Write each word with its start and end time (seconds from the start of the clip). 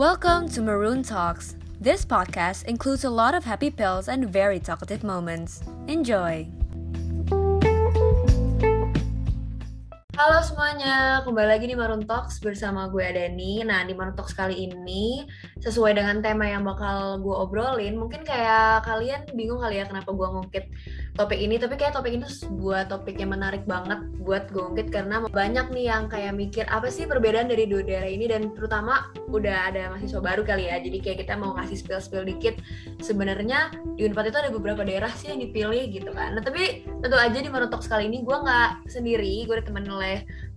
Welcome 0.00 0.48
to 0.56 0.62
Maroon 0.62 1.02
Talks. 1.02 1.56
This 1.78 2.06
podcast 2.06 2.64
includes 2.64 3.04
a 3.04 3.10
lot 3.10 3.34
of 3.34 3.44
happy 3.44 3.70
pills 3.70 4.08
and 4.08 4.32
very 4.32 4.58
talkative 4.58 5.04
moments. 5.04 5.60
Enjoy! 5.88 6.48
Halo 10.20 10.44
semuanya, 10.44 11.24
kembali 11.24 11.48
lagi 11.48 11.64
di 11.64 11.72
Maroon 11.72 12.04
Talks 12.04 12.44
bersama 12.44 12.92
gue 12.92 13.00
Adani. 13.00 13.64
Nah, 13.64 13.88
di 13.88 13.96
Maroon 13.96 14.12
Talks 14.12 14.36
kali 14.36 14.68
ini, 14.68 15.24
sesuai 15.64 15.96
dengan 15.96 16.20
tema 16.20 16.44
yang 16.44 16.60
bakal 16.60 17.24
gue 17.24 17.32
obrolin, 17.32 17.96
mungkin 17.96 18.20
kayak 18.20 18.84
kalian 18.84 19.24
bingung 19.32 19.64
kali 19.64 19.80
ya 19.80 19.88
kenapa 19.88 20.12
gue 20.12 20.28
ngungkit 20.28 20.64
topik 21.16 21.40
ini, 21.40 21.56
tapi 21.56 21.80
kayak 21.80 21.96
topik 21.96 22.12
ini 22.20 22.28
sebuah 22.28 22.92
topik 22.92 23.16
yang 23.16 23.32
menarik 23.32 23.64
banget 23.64 23.96
buat 24.20 24.52
gue 24.52 24.60
ngungkit 24.60 24.92
karena 24.92 25.24
banyak 25.24 25.72
nih 25.72 25.88
yang 25.88 26.04
kayak 26.12 26.36
mikir 26.36 26.68
apa 26.68 26.92
sih 26.92 27.08
perbedaan 27.08 27.48
dari 27.48 27.64
dua 27.64 27.80
daerah 27.80 28.12
ini 28.12 28.28
dan 28.28 28.52
terutama 28.52 29.08
udah 29.32 29.72
ada 29.72 29.88
mahasiswa 29.96 30.20
baru 30.20 30.44
kali 30.44 30.68
ya, 30.68 30.84
jadi 30.84 31.00
kayak 31.00 31.24
kita 31.24 31.32
mau 31.40 31.56
ngasih 31.56 31.80
spill-spill 31.80 32.28
dikit. 32.28 32.60
Sebenarnya 33.00 33.72
di 33.96 34.04
Unpad 34.04 34.28
itu 34.28 34.36
ada 34.36 34.52
beberapa 34.52 34.84
daerah 34.84 35.08
sih 35.16 35.32
yang 35.32 35.40
dipilih 35.40 35.88
gitu 35.88 36.12
kan. 36.12 36.36
Nah, 36.36 36.44
tapi 36.44 36.84
tentu 37.00 37.16
aja 37.16 37.40
di 37.40 37.48
Maroon 37.48 37.72
Talks 37.72 37.88
kali 37.88 38.12
ini 38.12 38.20
gue 38.20 38.36
nggak 38.36 38.84
sendiri, 38.84 39.48
gue 39.48 39.56
ditemenin 39.64 39.88
oleh 39.88 40.08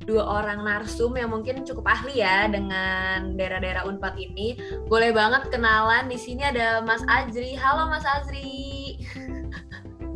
dua 0.03 0.43
orang 0.43 0.63
narsum 0.63 1.15
yang 1.15 1.31
mungkin 1.31 1.63
cukup 1.63 1.87
ahli 1.87 2.19
ya 2.21 2.51
dengan 2.51 3.35
daerah-daerah 3.39 3.87
Unpad 3.87 4.15
ini. 4.19 4.59
Boleh 4.87 5.15
banget 5.15 5.47
kenalan. 5.49 6.11
Di 6.11 6.19
sini 6.19 6.43
ada 6.43 6.83
Mas 6.83 7.03
Azri. 7.07 7.55
Halo 7.55 7.89
Mas 7.89 8.05
Azri. 8.05 8.99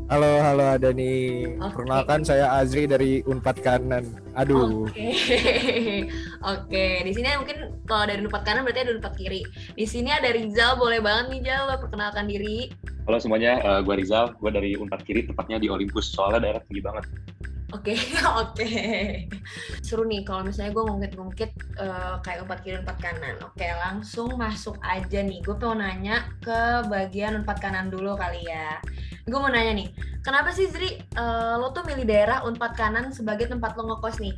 Halo, 0.07 0.39
halo 0.39 0.63
ada 0.63 0.95
nih. 0.95 1.59
Oke. 1.59 1.83
Perkenalkan 1.83 2.23
saya 2.23 2.47
Azri 2.55 2.87
dari 2.87 3.19
Unpad 3.27 3.59
Kanan. 3.59 4.07
Aduh. 4.39 4.87
Oke. 4.87 5.03
Oke, 6.55 6.85
di 7.03 7.11
sini 7.11 7.27
mungkin 7.35 7.83
kalau 7.83 8.07
dari 8.07 8.23
Unpad 8.23 8.47
kanan 8.47 8.63
berarti 8.63 8.87
ada 8.87 8.95
Unpad 8.95 9.19
kiri. 9.19 9.43
Di 9.75 9.83
sini 9.83 10.07
ada 10.07 10.31
Rizal, 10.31 10.79
boleh 10.79 11.03
banget 11.03 11.43
nih 11.43 11.59
lo 11.59 11.75
perkenalkan 11.83 12.31
diri. 12.31 12.71
Halo 13.03 13.19
semuanya, 13.19 13.59
eh, 13.59 13.79
gue 13.83 13.95
Rizal, 13.99 14.31
gue 14.39 14.51
dari 14.51 14.75
Unpad 14.79 15.03
Kiri, 15.07 15.27
tepatnya 15.27 15.59
di 15.59 15.67
Olympus, 15.67 16.11
soalnya 16.11 16.43
daerah 16.43 16.61
tinggi 16.67 16.83
banget. 16.83 17.03
Oke, 17.75 17.99
oke. 18.43 18.69
Seru 19.83 20.07
nih 20.07 20.23
kalau 20.23 20.47
misalnya 20.47 20.71
gue 20.71 20.83
ngungkit-ngungkit 20.87 21.51
eh, 21.75 22.15
kayak 22.23 22.47
empat 22.47 22.59
kiri 22.63 22.77
empat 22.79 22.97
kanan. 23.03 23.35
Oke, 23.43 23.67
langsung 23.67 24.39
masuk 24.39 24.79
aja 24.79 25.19
nih. 25.19 25.43
Gue 25.43 25.59
mau 25.59 25.75
nanya 25.75 26.31
ke 26.39 26.87
bagian 26.87 27.43
empat 27.43 27.59
kanan 27.59 27.91
dulu 27.91 28.15
kali 28.15 28.47
ya. 28.47 28.79
Gue 29.27 29.35
mau 29.35 29.51
nanya 29.51 29.75
nih, 29.75 29.91
kenapa 30.23 30.55
sih 30.55 30.71
Zri 30.71 30.95
eh, 30.95 31.55
lo 31.59 31.75
tuh 31.75 31.83
milih 31.83 32.07
daerah 32.07 32.47
Unpad 32.47 32.71
kanan 32.79 33.11
sebagai 33.11 33.51
tempat 33.51 33.75
lo 33.75 33.91
ngekos 33.91 34.23
nih? 34.23 34.35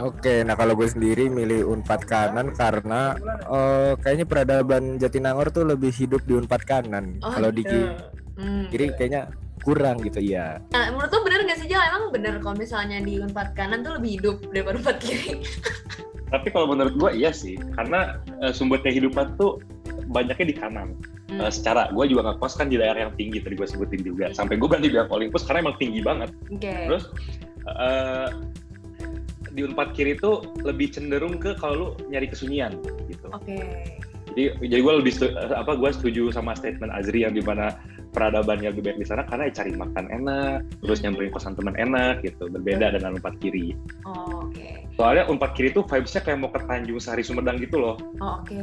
Oke, 0.00 0.40
nah 0.40 0.56
kalau 0.56 0.72
gue 0.72 0.88
sendiri 0.88 1.28
milih 1.28 1.68
Unpad 1.68 2.08
Kanan 2.08 2.56
karena 2.56 3.12
eh, 3.44 3.92
kayaknya 4.00 4.24
peradaban 4.24 4.96
Jatinangor 4.96 5.52
tuh 5.52 5.68
lebih 5.68 5.92
hidup 5.92 6.24
di 6.24 6.32
Unpad 6.32 6.64
Kanan. 6.64 7.20
kalau 7.20 7.52
di 7.52 7.60
gitu. 7.60 7.92
Hmm, 8.32 8.72
kiri 8.72 8.96
kayaknya 8.96 9.28
kurang 9.62 10.02
gitu 10.02 10.18
ya. 10.18 10.58
Nah, 10.74 10.90
menurut 10.90 11.10
lo 11.14 11.20
bener 11.22 11.40
gak 11.46 11.58
sih 11.62 11.68
Jal? 11.70 11.82
Emang 11.86 12.10
bener 12.10 12.42
kalau 12.42 12.58
misalnya 12.58 12.98
di 12.98 13.22
Unpad 13.22 13.54
kanan 13.54 13.86
tuh 13.86 13.96
lebih 13.96 14.10
hidup 14.18 14.36
daripada 14.50 14.76
Unpad 14.82 14.98
kiri? 14.98 15.38
Tapi 16.32 16.48
kalau 16.48 16.66
menurut 16.72 16.96
gue 16.96 17.10
iya 17.12 17.30
sih, 17.30 17.60
karena 17.76 18.18
eh, 18.40 18.52
sumber 18.56 18.80
kehidupan 18.80 19.36
tuh 19.36 19.60
banyaknya 20.10 20.46
di 20.48 20.56
kanan. 20.56 20.96
Hmm. 21.28 21.44
Eh, 21.44 21.52
secara 21.52 21.92
gue 21.92 22.04
juga 22.08 22.32
ngekos 22.32 22.56
kan 22.56 22.72
di 22.72 22.80
daerah 22.80 23.08
yang 23.08 23.14
tinggi 23.14 23.38
tadi 23.38 23.54
gue 23.54 23.68
sebutin 23.68 24.00
juga. 24.00 24.32
Sampai 24.32 24.56
gue 24.56 24.64
berani 24.64 24.88
bilang 24.88 25.12
Olympus 25.12 25.44
karena 25.44 25.68
emang 25.68 25.76
tinggi 25.76 26.00
banget. 26.00 26.32
Oke. 26.48 26.72
Terus 26.88 27.04
eh, 27.68 28.28
di 29.52 29.60
Unpad 29.68 29.92
Kiri 29.92 30.16
tuh 30.16 30.40
lebih 30.64 30.88
cenderung 30.88 31.36
ke 31.36 31.52
kalau 31.60 31.74
lu 31.76 31.88
nyari 32.08 32.32
kesunyian 32.32 32.80
gitu. 33.12 33.28
Oke. 33.28 33.60
Jadi 34.32 34.56
jadi 34.64 34.80
gue 34.80 34.94
lebih 35.04 35.12
setu- 35.12 35.36
eh, 35.36 35.52
apa 35.52 35.76
gue 35.76 35.90
setuju 35.92 36.32
sama 36.32 36.56
statement 36.56 36.88
Azri 36.88 37.28
yang 37.28 37.36
di 37.36 37.44
mana 37.44 37.76
peradabannya 38.12 38.68
lebih 38.76 38.84
baik 38.84 38.98
di 39.00 39.06
sana 39.08 39.24
karena 39.24 39.48
ya 39.48 39.64
cari 39.64 39.72
makan 39.72 40.04
enak, 40.12 40.58
terus 40.84 41.00
Hmm. 41.00 41.04
nyamperin 41.16 41.30
kosan 41.32 41.56
teman 41.56 41.74
enak 41.80 42.20
gitu. 42.20 42.44
Berbeda 42.52 42.92
dengan 42.92 43.16
Unpad 43.16 43.40
Kiri. 43.40 43.72
Oh, 44.04 44.46
Oke. 44.46 44.84
Soalnya 45.00 45.24
Unpad 45.32 45.52
Kiri 45.56 45.72
tuh 45.72 45.82
vibes-nya 45.88 46.20
kayak 46.20 46.38
mau 46.44 46.52
ke 46.52 46.60
Tanjung 46.68 47.00
Sari 47.00 47.24
Sumedang 47.24 47.56
gitu 47.56 47.80
loh. 47.80 47.96
Oh, 48.20 48.38
Oke. 48.44 48.60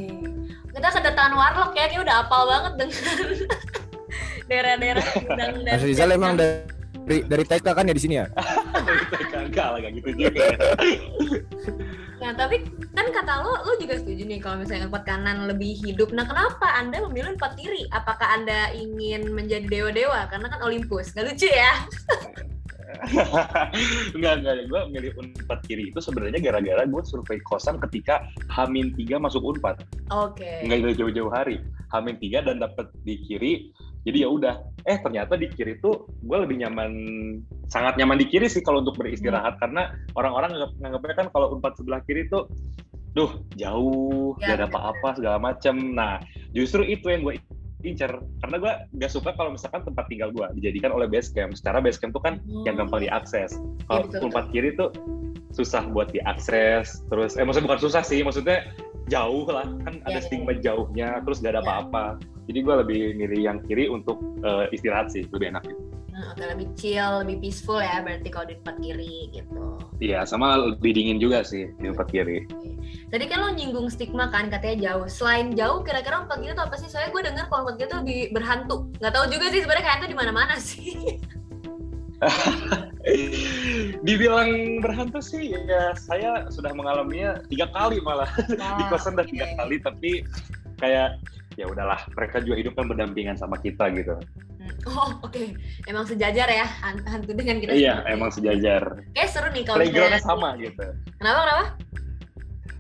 Kita 0.70 0.88
kedatangan 0.94 1.34
Warlock 1.34 1.74
ya, 1.74 1.90
kayak 1.90 2.06
udah 2.06 2.16
apal 2.24 2.42
banget 2.46 2.74
dengan 2.78 2.98
daerah-daerah 4.50 5.04
Sumedang 5.18 5.54
dan 5.66 5.74
Mas 5.74 5.84
Rizal 5.86 6.10
emang 6.14 6.34
dari 6.38 7.26
dari 7.26 7.44
TK 7.46 7.68
kan 7.74 7.90
ya 7.90 7.94
di 7.98 8.04
sini 8.06 8.16
ya? 8.22 8.26
Enggak 9.50 9.68
lah, 9.74 9.80
gitu 9.90 10.10
juga. 10.14 10.46
Nah, 12.20 12.36
tapi 12.36 12.68
kan 12.92 13.08
kata 13.16 13.48
lo, 13.48 13.64
lo 13.64 13.74
juga 13.80 13.96
setuju 13.96 14.28
nih 14.28 14.40
kalau 14.44 14.60
misalnya 14.60 14.92
empat 14.92 15.04
kanan 15.08 15.48
lebih 15.48 15.80
hidup. 15.80 16.12
Nah, 16.12 16.28
kenapa 16.28 16.68
Anda 16.76 17.00
memilih 17.08 17.40
empat 17.40 17.56
kiri? 17.56 17.88
Apakah 17.96 18.36
Anda 18.36 18.76
ingin 18.76 19.32
menjadi 19.32 19.66
dewa-dewa? 19.72 20.28
Karena 20.28 20.52
kan 20.52 20.60
Olympus. 20.68 21.16
Gak 21.16 21.32
lucu 21.32 21.48
ya? 21.48 21.74
enggak, 24.18 24.34
enggak. 24.42 24.56
Gue 24.68 24.82
milih 24.92 25.12
Unpad 25.16 25.60
Kiri 25.66 25.94
itu 25.94 26.00
sebenarnya 26.02 26.42
gara-gara 26.42 26.84
gue 26.84 27.02
survei 27.06 27.40
kosan 27.46 27.78
ketika 27.88 28.26
Hamin 28.52 28.92
3 28.98 29.22
masuk 29.22 29.46
Unpad. 29.46 29.86
Oke. 30.12 30.66
Enggak 30.66 30.90
dari 30.90 30.96
jauh-jauh 30.98 31.32
hari. 31.32 31.62
Hamin 31.94 32.18
3 32.20 32.46
dan 32.50 32.58
dapet 32.60 32.90
di 33.06 33.16
kiri. 33.26 33.72
Jadi 34.08 34.18
ya 34.24 34.30
udah. 34.32 34.56
Eh 34.88 34.98
ternyata 35.04 35.36
di 35.36 35.52
kiri 35.52 35.78
tuh 35.84 36.08
gue 36.24 36.38
lebih 36.40 36.64
nyaman, 36.64 36.92
sangat 37.68 38.00
nyaman 38.00 38.18
di 38.20 38.26
kiri 38.32 38.48
sih 38.48 38.64
kalau 38.64 38.82
untuk 38.82 38.96
beristirahat. 38.96 39.60
Karena 39.60 39.92
orang-orang 40.16 40.56
nganggap, 40.56 40.72
nganggapnya 40.80 41.16
kan 41.16 41.28
kalau 41.36 41.48
Unpad 41.56 41.74
sebelah 41.76 42.02
kiri 42.08 42.32
tuh, 42.32 42.48
duh 43.14 43.44
jauh, 43.60 44.38
Ya, 44.40 44.56
gak 44.56 44.56
ada 44.64 44.68
apa-apa 44.72 45.20
segala 45.20 45.38
macem. 45.38 45.76
Nah 45.94 46.24
justru 46.56 46.88
itu 46.88 47.12
yang 47.12 47.28
gue 47.28 47.36
incer. 47.84 48.12
Karena 48.44 48.56
gue 48.60 48.74
gak 49.04 49.12
suka 49.12 49.36
kalau 49.36 49.52
misalkan 49.52 49.84
tempat 49.84 50.08
tinggal 50.08 50.32
gue 50.32 50.48
dijadikan 50.60 50.96
oleh 50.96 51.08
base 51.12 51.32
camp. 51.36 51.56
Secara 51.56 51.84
base 51.84 52.00
camp 52.00 52.16
tuh 52.16 52.24
kan 52.24 52.40
yang 52.64 52.80
gampang 52.80 53.04
diakses. 53.04 53.60
Kalau 53.88 54.08
betul, 54.08 54.32
tempat 54.32 54.44
kiri 54.56 54.76
tuh 54.80 54.90
susah 55.52 55.84
buat 55.92 56.12
diakses. 56.16 57.04
Terus 57.12 57.36
eh 57.36 57.44
maksudnya 57.44 57.68
bukan 57.68 57.82
susah 57.84 58.02
sih 58.04 58.24
maksudnya 58.24 58.64
jauh 59.10 59.44
lah 59.50 59.66
kan 59.84 59.94
Ya, 60.00 60.16
ada 60.16 60.20
ya, 60.22 60.26
stigma 60.26 60.54
jauhnya 60.62 61.10
terus 61.26 61.42
gak 61.42 61.58
ada 61.58 61.62
Ya. 61.62 61.66
apa-apa 61.66 62.04
jadi 62.48 62.60
gue 62.66 62.76
lebih 62.86 63.02
milih 63.18 63.42
yang 63.46 63.58
kiri 63.66 63.86
untuk 63.90 64.18
eh, 64.42 64.70
istirahat 64.74 65.14
sih 65.14 65.22
lebih 65.30 65.54
enak 65.54 65.66
gitu. 65.70 65.82
Nah, 66.10 66.36
oke, 66.36 66.44
lebih 66.44 66.68
chill, 66.76 67.24
lebih 67.24 67.38
peaceful 67.40 67.80
ya 67.80 68.04
berarti 68.04 68.28
kalau 68.28 68.46
di 68.50 68.56
tempat 68.60 68.76
kiri 68.84 69.18
gitu. 69.32 69.64
iya 70.02 70.26
sama 70.28 70.58
lebih 70.58 70.92
dingin 70.98 71.16
juga 71.22 71.44
sih 71.46 71.70
di 71.78 71.86
tempat 71.92 72.08
kiri 72.10 72.44
Tadi 73.10 73.26
kan 73.26 73.38
lo 73.42 73.50
nyinggung 73.54 73.90
stigma 73.90 74.30
kan 74.30 74.50
katanya 74.54 74.94
jauh. 74.94 75.06
Selain 75.10 75.50
jauh, 75.58 75.82
kira-kira 75.82 76.26
empat 76.26 76.42
kiri 76.42 76.54
itu 76.54 76.62
apa 76.62 76.76
sih? 76.78 76.86
Soalnya 76.90 77.10
gue 77.10 77.22
dengar 77.26 77.46
kalau 77.50 77.66
empat 77.66 77.76
kiri 77.78 77.88
itu 77.90 77.98
lebih 78.02 78.20
berhantu. 78.38 78.76
Nggak 79.02 79.14
tahu 79.18 79.26
juga 79.34 79.46
sih 79.50 79.62
sebenarnya 79.66 79.86
kayak 79.86 79.98
itu 79.98 80.08
di 80.10 80.18
mana-mana 80.18 80.56
sih. 80.62 80.90
dibilang 84.06 84.50
berhantu 84.80 85.20
sih 85.20 85.56
ya 85.56 85.96
saya 85.96 86.48
sudah 86.50 86.72
mengalaminya 86.72 87.40
tiga 87.48 87.72
kali 87.72 88.00
malah 88.00 88.28
di 88.50 88.84
kosan 88.88 89.16
udah 89.16 89.28
tiga 89.28 89.48
kali 89.56 89.80
tapi 89.80 90.12
kayak 90.78 91.20
ya 91.56 91.66
udahlah 91.66 92.00
mereka 92.14 92.40
juga 92.40 92.56
hidup 92.58 92.74
kan 92.74 92.88
berdampingan 92.88 93.36
sama 93.36 93.56
kita 93.58 93.88
gitu 93.94 94.16
Hmm. 94.60 94.76
Oh 94.86 95.24
oke, 95.24 95.56
emang 95.88 96.04
sejajar 96.04 96.46
ya 96.46 96.68
han- 96.84 97.00
hantu 97.02 97.32
dengan 97.32 97.58
kita. 97.58 97.72
iya 97.72 98.04
emang 98.06 98.28
sejajar 98.28 99.02
Kayak 99.16 99.32
seru 99.32 99.48
nih 99.50 99.64
kalau 99.64 99.80
playgroundnya 99.80 100.20
sama 100.20 100.60
gitu 100.60 100.84
Kenapa 101.16 101.40
kenapa? 101.42 101.66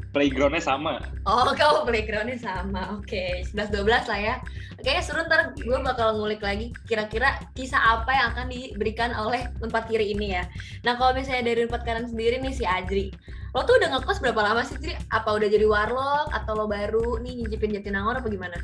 Playgroundnya 0.10 0.62
sama 0.62 0.98
Oh 1.30 1.54
kau 1.54 1.86
playgroundnya 1.86 2.42
sama. 2.42 2.98
Oke, 2.98 3.46
11-12 3.54 4.10
lah 4.10 4.20
ya. 4.20 4.36
Kayaknya 4.82 5.04
seru 5.04 5.22
ntar 5.28 5.54
gue 5.54 5.78
bakal 5.84 6.18
ngulik 6.18 6.42
lagi 6.42 6.72
kira-kira 6.88 7.38
kisah 7.54 8.00
apa 8.00 8.10
yang 8.10 8.28
akan 8.34 8.48
diberikan 8.50 9.12
oleh 9.14 9.46
empat 9.62 9.92
kiri 9.92 10.16
ini 10.16 10.40
ya. 10.40 10.48
Nah 10.88 10.96
kalau 10.98 11.14
misalnya 11.14 11.54
dari 11.54 11.68
empat 11.68 11.84
kanan 11.84 12.08
sendiri 12.08 12.40
nih 12.40 12.54
si 12.56 12.64
Ajri, 12.64 13.12
lo 13.54 13.62
tuh 13.68 13.78
udah 13.78 14.00
ngekos 14.00 14.24
berapa 14.24 14.40
lama 14.40 14.64
sih 14.64 14.80
Jri? 14.80 14.96
Apa 15.12 15.36
udah 15.36 15.48
jadi 15.52 15.68
warlock 15.68 16.32
atau 16.32 16.54
lo 16.56 16.66
baru 16.66 17.20
nih 17.22 17.44
nyicipin 17.46 17.76
Jatinangor 17.76 18.24
apa 18.24 18.28
gimana? 18.32 18.58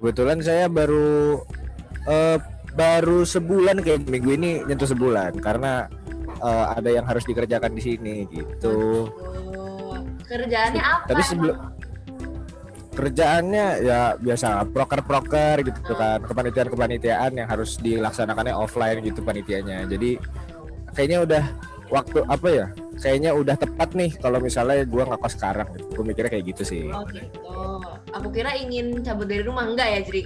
Kebetulan 0.00 0.40
saya 0.40 0.66
baru 0.66 1.44
eh, 2.08 2.38
baru 2.72 3.28
sebulan 3.28 3.84
kayak 3.84 4.08
minggu 4.08 4.30
ini 4.40 4.50
nyentuh 4.64 4.88
sebulan 4.88 5.36
karena 5.44 5.86
eh, 6.40 6.66
ada 6.80 6.88
yang 6.88 7.04
harus 7.04 7.28
dikerjakan 7.28 7.76
di 7.76 7.82
sini 7.84 8.24
gitu. 8.32 9.06
Oh, 9.12 9.31
kerjaannya 10.26 10.82
apa? 10.82 11.04
Tapi 11.10 11.22
sebelum 11.24 11.56
kerjaannya 12.92 13.66
ya 13.88 14.00
biasa 14.20 14.68
proker-proker 14.68 15.64
gitu 15.64 15.96
kan 15.96 16.20
kepanitiaan-kepanitiaan 16.28 17.32
yang 17.40 17.48
harus 17.48 17.80
dilaksanakannya 17.80 18.52
offline 18.52 19.00
gitu 19.00 19.24
panitianya 19.24 19.88
jadi 19.88 20.20
kayaknya 20.92 21.18
udah 21.24 21.44
waktu 21.88 22.20
apa 22.28 22.48
ya 22.52 22.66
kayaknya 23.00 23.32
udah 23.32 23.56
tepat 23.56 23.96
nih 23.96 24.12
kalau 24.20 24.44
misalnya 24.44 24.84
gua 24.84 25.08
nggak 25.08 25.24
kos 25.24 25.34
sekarang 25.40 25.68
gitu 25.72 25.88
gue 25.88 26.04
mikirnya 26.04 26.30
kayak 26.36 26.46
gitu 26.52 26.62
sih 26.68 26.84
Oh 26.92 27.04
gitu. 27.08 27.40
Aku 28.12 28.28
kira 28.28 28.52
ingin 28.60 29.00
cabut 29.00 29.24
dari 29.24 29.40
rumah 29.40 29.64
enggak 29.64 29.88
ya 29.88 30.00
Jri? 30.04 30.22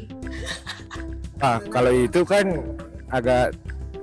ah 1.46 1.62
kalau 1.70 1.94
itu 1.94 2.26
kan 2.26 2.50
agak 3.14 3.54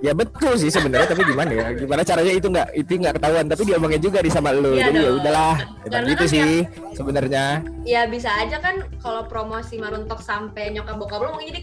ya 0.03 0.11
betul 0.11 0.59
sih 0.59 0.67
sebenarnya 0.67 1.07
tapi 1.15 1.23
gimana 1.23 1.51
ya 1.55 1.67
gimana 1.71 2.03
caranya 2.03 2.33
itu 2.35 2.47
nggak 2.51 2.67
itu 2.75 2.91
nggak 2.99 3.15
ketahuan 3.15 3.47
tapi 3.47 3.63
diomongin 3.63 4.01
juga 4.03 4.19
di 4.19 4.27
sama 4.27 4.51
lu 4.51 4.75
Iya 4.75 4.91
jadi 4.91 4.99
ya 4.99 5.11
udahlah 5.15 5.55
emang 5.63 5.91
Karena 5.93 6.09
gitu 6.11 6.25
kan 6.25 6.33
sih 6.33 6.51
sebenarnya. 6.93 7.45
Ya 7.83 8.01
bisa 8.07 8.29
aja 8.35 8.57
kan 8.59 8.85
kalau 9.01 9.25
promosi 9.27 9.79
Maruntok 9.79 10.19
sampai 10.19 10.71
nyokap 10.71 10.99
bokap 10.99 11.19
lo 11.23 11.35
mungkin 11.35 11.55
jadi 11.55 11.61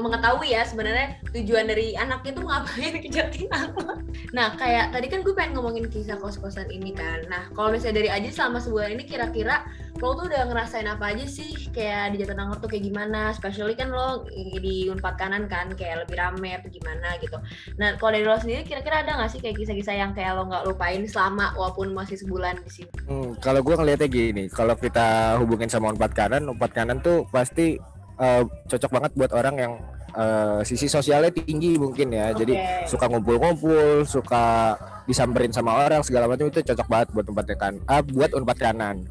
mengetahui 0.00 0.48
ya 0.52 0.62
sebenarnya 0.64 1.20
tujuan 1.32 1.68
dari 1.68 1.94
anak 2.02 2.24
itu 2.24 2.40
ngapain 2.40 2.94
ke 3.00 3.08
Jatinangor. 3.08 4.00
Nah 4.32 4.56
kayak 4.56 4.92
tadi 4.96 5.06
kan 5.12 5.20
gue 5.20 5.34
pengen 5.36 5.56
ngomongin 5.58 5.86
kisah 5.88 6.16
kos-kosan 6.16 6.68
ini 6.72 6.96
kan. 6.96 7.24
Nah 7.28 7.48
kalau 7.52 7.72
misalnya 7.72 8.04
dari 8.04 8.10
aja 8.12 8.28
selama 8.32 8.58
sebulan 8.60 8.96
ini 8.96 9.04
kira-kira 9.04 9.64
lo 10.00 10.18
tuh 10.18 10.26
udah 10.26 10.48
ngerasain 10.48 10.88
apa 10.88 11.14
aja 11.14 11.26
sih 11.28 11.54
kayak 11.70 12.16
di 12.16 12.24
Jatinangor 12.24 12.58
tuh 12.58 12.70
kayak 12.72 12.88
gimana? 12.88 13.30
Especially 13.30 13.76
kan 13.76 13.92
lo 13.92 14.24
di 14.34 14.88
Unpad 14.88 15.14
kanan 15.20 15.46
kan 15.46 15.70
kayak 15.76 16.06
lebih 16.06 16.16
rame 16.18 16.56
atau 16.56 16.70
gimana 16.72 17.18
gitu. 17.20 17.36
Nah 17.76 17.94
kalau 18.00 18.16
dari 18.16 18.24
lo 18.24 18.34
sendiri 18.40 18.64
kira-kira 18.66 19.04
ada 19.04 19.20
nggak 19.20 19.30
sih 19.30 19.40
kayak 19.42 19.60
kisah-kisah 19.60 19.94
yang 19.94 20.10
kayak 20.16 20.34
lo 20.34 20.48
nggak 20.48 20.64
lupain 20.66 21.02
selama 21.04 21.52
walaupun 21.54 21.92
masih 21.92 22.16
sebulan 22.18 22.58
di 22.64 22.70
sini? 22.70 22.92
Hmm, 23.06 23.36
kalau 23.38 23.60
gue 23.60 23.74
ngeliatnya 23.76 24.08
gini, 24.08 24.44
kalau 24.48 24.74
kita 24.74 25.36
hubungin 25.38 25.68
sama 25.68 25.92
Unpad 25.92 26.12
kanan, 26.16 26.48
Unpad 26.50 26.72
kanan 26.72 26.98
tuh 26.98 27.28
pasti 27.30 27.76
uh, 28.18 28.42
cocok 28.46 28.90
banget 28.90 29.12
buat 29.14 29.32
orang 29.36 29.54
yang 29.58 29.72
uh, 30.16 30.60
sisi 30.66 30.88
sosialnya 30.88 31.32
tinggi 31.32 31.76
mungkin 31.78 32.12
ya. 32.12 32.32
Okay. 32.32 32.38
Jadi 32.44 32.54
suka 32.88 33.06
ngumpul-ngumpul, 33.08 34.04
suka 34.04 34.76
disamperin 35.06 35.50
sama 35.50 35.82
orang 35.82 36.02
segala 36.06 36.30
macam 36.30 36.46
itu 36.46 36.62
cocok 36.62 36.88
banget 36.88 37.08
buat 37.14 37.26
Unpad 37.28 37.46
kanan. 37.58 37.74
Ah, 37.90 38.02
buat 38.02 38.30
Unpad 38.34 38.58
kanan. 38.58 39.06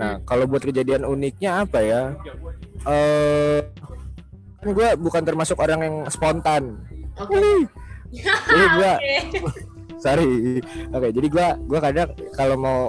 Nah, 0.00 0.16
hmm. 0.16 0.24
kalau 0.24 0.48
buat 0.48 0.64
kejadian 0.64 1.04
uniknya 1.04 1.68
apa 1.68 1.78
ya? 1.84 2.02
Eh 2.88 3.60
uh, 4.64 4.72
gue 4.72 4.88
bukan 4.96 5.22
termasuk 5.24 5.60
orang 5.60 5.80
yang 5.84 5.96
spontan. 6.08 6.80
Okay. 7.20 7.68
jadi 8.50 8.66
gue 8.74 8.92
sorry 10.04 10.58
oke 10.90 10.98
okay, 10.98 11.10
jadi 11.14 11.26
gue 11.30 11.46
gue 11.68 11.78
kadang 11.78 12.08
kalau 12.34 12.56
mau 12.58 12.80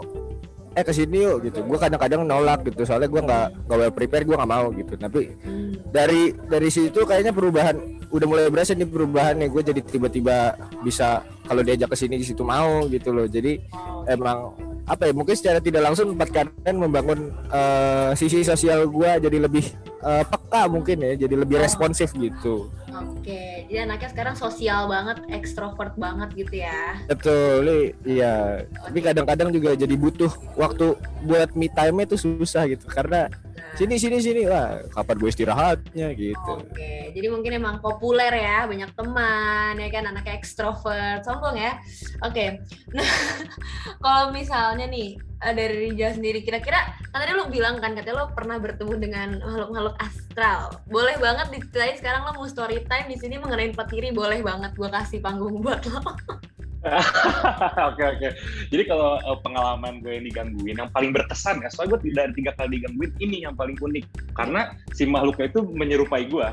eh 0.71 0.87
ke 0.87 0.95
sini 0.95 1.27
yuk 1.27 1.51
gitu 1.51 1.67
gue 1.67 1.77
kadang-kadang 1.77 2.23
nolak 2.23 2.63
gitu 2.63 2.87
soalnya 2.87 3.11
gue 3.11 3.21
nggak 3.21 3.47
nggak 3.67 3.77
well 3.77 3.91
prepare 3.91 4.23
gue 4.23 4.35
nggak 4.39 4.51
mau 4.51 4.71
gitu 4.71 4.95
tapi 4.95 5.35
hmm. 5.43 5.91
dari 5.91 6.31
dari 6.47 6.69
situ 6.71 7.03
kayaknya 7.03 7.35
perubahan 7.35 7.75
udah 8.07 8.27
mulai 8.27 8.47
berasa 8.47 8.71
nih 8.71 8.87
perubahan 8.87 9.35
nih 9.35 9.51
gue 9.51 9.61
jadi 9.67 9.81
tiba-tiba 9.83 10.55
bisa 10.79 11.27
kalau 11.43 11.59
diajak 11.59 11.91
ke 11.91 11.97
sini 11.99 12.15
di 12.15 12.23
situ 12.23 12.47
mau 12.47 12.87
gitu 12.87 13.11
loh 13.11 13.27
jadi 13.27 13.59
emang 14.07 14.55
apa 14.89 15.09
ya 15.09 15.13
mungkin 15.13 15.35
secara 15.37 15.61
tidak 15.61 15.81
langsung 15.85 16.13
tempat 16.13 16.29
kanan 16.33 16.75
membangun 16.75 17.19
uh, 17.53 18.11
sisi 18.17 18.41
sosial 18.41 18.89
gue 18.89 19.11
jadi 19.21 19.37
lebih 19.37 19.65
uh, 20.01 20.25
peka 20.25 20.67
mungkin 20.67 20.97
ya 21.05 21.13
jadi 21.15 21.35
lebih 21.37 21.61
responsif 21.61 22.11
gitu 22.17 22.69
Oke, 22.91 23.65
jadi 23.71 23.87
anaknya 23.87 24.09
sekarang 24.11 24.35
sosial 24.35 24.91
banget, 24.91 25.23
ekstrovert 25.31 25.95
banget 25.95 26.29
gitu 26.35 26.59
ya. 26.59 26.99
Betul, 27.07 27.95
iya. 28.03 28.67
Tapi 28.67 28.99
kadang-kadang 28.99 29.49
juga 29.55 29.79
jadi 29.79 29.95
butuh 29.95 30.27
waktu 30.59 30.99
buat 31.23 31.55
me 31.55 31.71
time 31.71 32.03
itu 32.03 32.19
susah 32.19 32.67
gitu 32.67 32.85
karena 32.91 33.31
sini 33.75 33.95
sini 33.99 34.17
sini. 34.19 34.41
Lah 34.47 34.83
kapan 34.91 35.15
gue 35.19 35.29
istirahatnya 35.29 36.07
gitu. 36.15 36.53
Oke 36.59 37.01
jadi 37.11 37.27
mungkin 37.27 37.51
emang 37.59 37.83
populer 37.83 38.31
ya 38.31 38.65
banyak 38.65 38.91
teman 38.95 39.75
ya 39.77 39.89
kan? 39.91 40.03
Anaknya 40.07 40.33
ekstrovert 40.39 41.21
sombong 41.27 41.59
ya? 41.59 41.77
Oke. 42.23 42.63
Nah 42.95 43.11
kalau 44.03 44.31
misalnya 44.31 44.87
nih 44.87 45.19
eh, 45.19 45.53
dari 45.53 45.91
Rija 45.91 46.15
sendiri 46.15 46.41
kira-kira 46.41 46.95
kan 47.11 47.19
tadi 47.19 47.35
lo 47.35 47.51
bilang 47.51 47.83
kan 47.83 47.91
katanya 47.93 48.23
lo 48.23 48.25
pernah 48.31 48.57
bertemu 48.57 48.93
dengan 48.97 49.29
makhluk-makhluk 49.43 49.95
astral. 49.99 50.79
Boleh 50.87 51.19
banget 51.19 51.51
diceritain 51.51 51.99
sekarang 51.99 52.25
lo 52.25 52.31
mau 52.39 52.47
story 52.47 52.87
time 52.87 53.11
di 53.11 53.17
sini 53.19 53.35
mengenai 53.37 53.75
petiri 53.75 54.15
boleh 54.15 54.39
banget 54.39 54.71
gue 54.73 54.89
kasih 54.89 55.19
panggung 55.19 55.59
buat 55.59 55.83
lo 55.91 56.01
Oke 57.93 58.01
oke. 58.01 58.29
Jadi 58.73 58.83
kalau 58.89 59.21
uh, 59.21 59.37
pengalaman 59.45 60.01
gue 60.01 60.17
yang 60.17 60.25
digangguin 60.25 60.77
yang 60.81 60.89
paling 60.89 61.13
berkesan 61.13 61.61
ya, 61.61 61.69
soalnya 61.69 62.01
gue 62.01 62.09
dari 62.17 62.33
tiga 62.33 62.51
kali 62.57 62.81
digangguin 62.81 63.13
ini 63.21 63.45
yang 63.45 63.53
paling 63.53 63.77
unik 63.77 64.05
karena 64.33 64.73
si 64.97 65.05
makhluknya 65.05 65.53
itu 65.53 65.61
menyerupai 65.61 66.25
gue. 66.25 66.47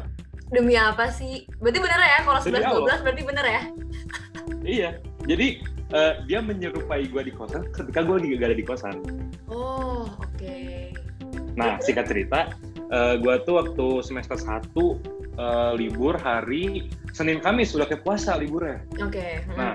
Demi 0.52 0.76
apa 0.76 1.08
sih? 1.08 1.48
Berarti 1.60 1.78
bener 1.80 2.00
ya 2.00 2.18
kalau 2.24 2.40
sebelas 2.44 2.64
dua 2.68 2.80
belas 2.84 3.00
berarti 3.00 3.22
bener 3.24 3.44
ya? 3.48 3.62
iya. 4.64 4.90
Jadi 5.24 5.64
uh, 5.96 6.12
dia 6.28 6.40
menyerupai 6.44 7.08
gue 7.08 7.22
di 7.24 7.32
kosan 7.32 7.68
ketika 7.72 8.00
gue 8.04 8.16
gak 8.36 8.48
ada 8.52 8.56
di 8.56 8.66
kosan. 8.68 8.96
Oh 9.48 10.08
oke. 10.20 10.36
Okay. 10.36 10.92
Nah 11.56 11.80
singkat 11.80 12.08
cerita, 12.08 12.52
uh, 12.92 13.16
gue 13.16 13.34
tuh 13.48 13.64
waktu 13.64 13.86
semester 14.04 14.36
satu 14.36 15.00
uh, 15.40 15.72
libur 15.72 16.20
hari 16.20 16.92
Senin 17.16 17.40
Kamis 17.40 17.72
sudah 17.72 17.88
kayak 17.88 18.04
puasa 18.04 18.36
liburnya. 18.36 18.84
Oke. 19.00 19.16
Okay. 19.16 19.32
Hmm. 19.48 19.56
Nah 19.56 19.72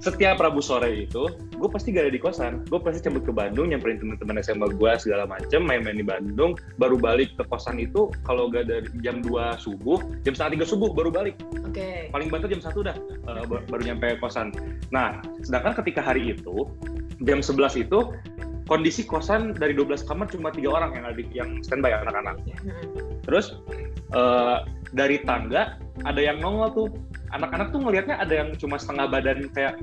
setiap 0.00 0.40
Rabu 0.40 0.64
sore 0.64 1.04
itu 1.04 1.28
gue 1.60 1.68
pasti 1.68 1.92
gak 1.92 2.08
ada 2.08 2.12
di 2.12 2.20
kosan. 2.20 2.64
Gue 2.72 2.80
pasti 2.80 3.04
cabut 3.04 3.20
ke 3.20 3.32
Bandung 3.36 3.68
nyamperin 3.68 4.00
teman-teman 4.00 4.40
SMA 4.40 4.72
gue 4.72 4.90
segala 4.96 5.28
macem 5.28 5.60
main-main 5.60 6.00
di 6.00 6.04
Bandung. 6.04 6.56
Baru 6.80 6.96
balik 6.96 7.36
ke 7.36 7.44
kosan 7.44 7.76
itu 7.76 8.08
kalau 8.24 8.48
gak 8.48 8.66
dari 8.72 8.88
jam 9.04 9.20
2 9.20 9.60
subuh 9.60 10.00
jam 10.24 10.32
setengah 10.32 10.60
tiga 10.60 10.66
subuh 10.66 10.90
baru 10.96 11.12
balik. 11.12 11.36
Oke. 11.68 11.76
Okay. 11.76 11.98
paling 12.10 12.32
banter 12.32 12.48
jam 12.48 12.64
satu 12.64 12.80
dah 12.80 12.96
uh, 13.28 13.44
baru 13.44 13.82
nyampe 13.84 14.16
kosan. 14.24 14.50
Nah 14.88 15.20
sedangkan 15.44 15.76
ketika 15.84 16.00
hari 16.00 16.32
itu 16.32 16.64
jam 17.20 17.44
11 17.44 17.84
itu 17.84 18.16
kondisi 18.64 19.04
kosan 19.04 19.52
dari 19.52 19.76
12 19.76 20.08
kamar 20.08 20.30
cuma 20.32 20.48
tiga 20.54 20.72
orang 20.80 20.96
yang 20.96 21.04
ada 21.04 21.22
yang 21.34 21.50
standby 21.60 21.92
anak-anak. 21.92 22.40
Hmm. 22.64 23.20
terus 23.20 23.60
uh, 24.16 24.64
dari 24.96 25.20
tangga 25.26 25.76
ada 26.08 26.20
yang 26.22 26.40
nongol 26.40 26.70
tuh 26.72 26.88
anak-anak 27.34 27.70
tuh 27.70 27.80
ngelihatnya 27.82 28.16
ada 28.18 28.34
yang 28.44 28.48
cuma 28.58 28.76
setengah 28.76 29.06
badan 29.10 29.48
kayak 29.54 29.78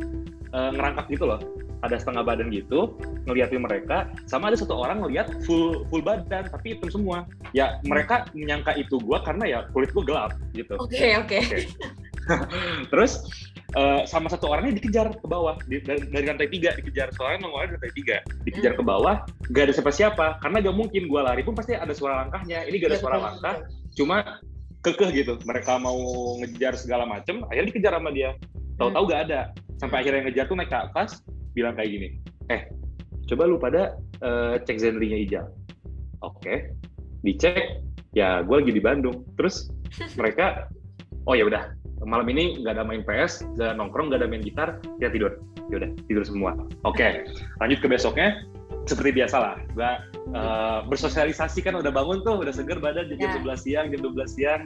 uh, 0.52 0.72
ngerangkak 0.76 1.08
gitu 1.12 1.26
loh. 1.28 1.40
Ada 1.86 2.02
setengah 2.02 2.26
badan 2.26 2.50
gitu 2.50 2.98
ngeliatin 3.30 3.62
mereka 3.62 4.10
sama 4.26 4.50
ada 4.50 4.58
satu 4.58 4.74
orang 4.74 5.06
ngeliat 5.06 5.30
full 5.46 5.86
full 5.94 6.02
badan 6.02 6.50
tapi 6.50 6.74
hitam 6.74 6.90
semua. 6.90 7.30
Ya 7.54 7.78
mereka 7.86 8.26
menyangka 8.34 8.74
itu 8.76 8.98
gua 9.02 9.22
karena 9.22 9.46
ya 9.46 9.60
kulit 9.72 9.94
gua 9.94 10.04
gelap 10.04 10.32
gitu. 10.58 10.74
Oke 10.82 10.98
okay, 10.98 11.12
oke. 11.22 11.38
Okay. 11.38 11.42
okay. 11.46 11.62
terus 12.92 13.24
uh, 13.78 14.04
sama 14.10 14.28
satu 14.28 14.50
orangnya 14.50 14.82
dikejar 14.82 15.14
ke 15.16 15.28
bawah 15.30 15.56
di, 15.70 15.80
dari, 15.86 16.02
dari 16.10 16.26
lantai 16.26 16.50
tiga 16.50 16.74
dikejar. 16.82 17.14
Soalnya 17.14 17.46
nongolnya 17.46 17.68
dari 17.68 17.76
lantai 17.78 17.94
tiga. 17.94 18.18
Dikejar 18.42 18.74
ke 18.74 18.84
bawah 18.84 19.16
gak 19.54 19.64
ada 19.70 19.74
siapa-siapa. 19.78 20.42
Karena 20.42 20.58
gak 20.66 20.76
mungkin 20.76 21.06
gua 21.06 21.30
lari 21.30 21.46
pun 21.46 21.54
pasti 21.54 21.78
ada 21.78 21.94
suara 21.94 22.26
langkahnya. 22.26 22.66
Ini 22.66 22.76
gak 22.82 22.90
ada 22.90 22.98
iya, 22.98 23.04
suara 23.04 23.18
langkah. 23.22 23.56
cuma 23.98 24.22
kekeh 24.88 25.10
gitu 25.12 25.34
mereka 25.44 25.76
mau 25.76 25.98
ngejar 26.40 26.80
segala 26.80 27.04
macem 27.04 27.44
akhirnya 27.52 27.68
dikejar 27.76 27.94
sama 28.00 28.10
dia 28.16 28.32
tahu-tahu 28.80 29.04
hmm. 29.04 29.12
gak 29.12 29.22
ada 29.30 29.42
sampai 29.84 29.98
akhirnya 30.02 30.22
ngejar 30.30 30.46
tuh 30.48 30.58
naik 30.58 30.72
ke 30.72 30.78
atas 30.78 31.10
bilang 31.52 31.76
kayak 31.76 31.92
gini 31.92 32.08
eh 32.48 32.72
coba 33.28 33.44
lu 33.50 33.60
pada 33.60 34.00
uh, 34.24 34.56
cek 34.64 34.80
Zenrinya 34.80 35.20
Ijal 35.20 35.46
oke 36.24 36.40
okay. 36.40 36.72
dicek 37.28 37.84
ya 38.16 38.42
gue 38.42 38.56
lagi 38.56 38.72
di 38.72 38.82
Bandung 38.82 39.28
terus 39.36 39.68
mereka 40.20 40.72
oh 41.28 41.36
ya 41.36 41.44
udah 41.44 41.78
malam 42.06 42.30
ini 42.30 42.62
nggak 42.62 42.78
ada 42.78 42.86
main 42.86 43.02
PS, 43.02 43.42
nggak 43.58 43.74
nongkrong, 43.74 44.14
nggak 44.14 44.22
ada 44.22 44.30
main 44.30 44.44
gitar, 44.46 44.78
ya 45.02 45.10
tidur. 45.10 45.42
Ya 45.74 45.82
udah 45.82 45.90
tidur 46.06 46.24
semua. 46.24 46.54
Oke, 46.86 47.02
okay. 47.02 47.12
lanjut 47.58 47.82
ke 47.82 47.88
besoknya 47.90 48.38
seperti 48.88 49.12
biasa 49.20 49.38
lah, 49.38 49.56
gue 49.76 49.92
uh, 50.34 50.80
bersosialisasi 50.88 51.60
kan 51.62 51.76
udah 51.76 51.92
bangun 51.92 52.24
tuh, 52.24 52.40
udah 52.40 52.56
seger 52.56 52.80
badan 52.80 53.12
jam 53.12 53.20
yeah. 53.20 53.44
11 53.44 53.64
siang, 53.64 53.86
jam 53.92 54.00
12 54.00 54.24
siang 54.28 54.62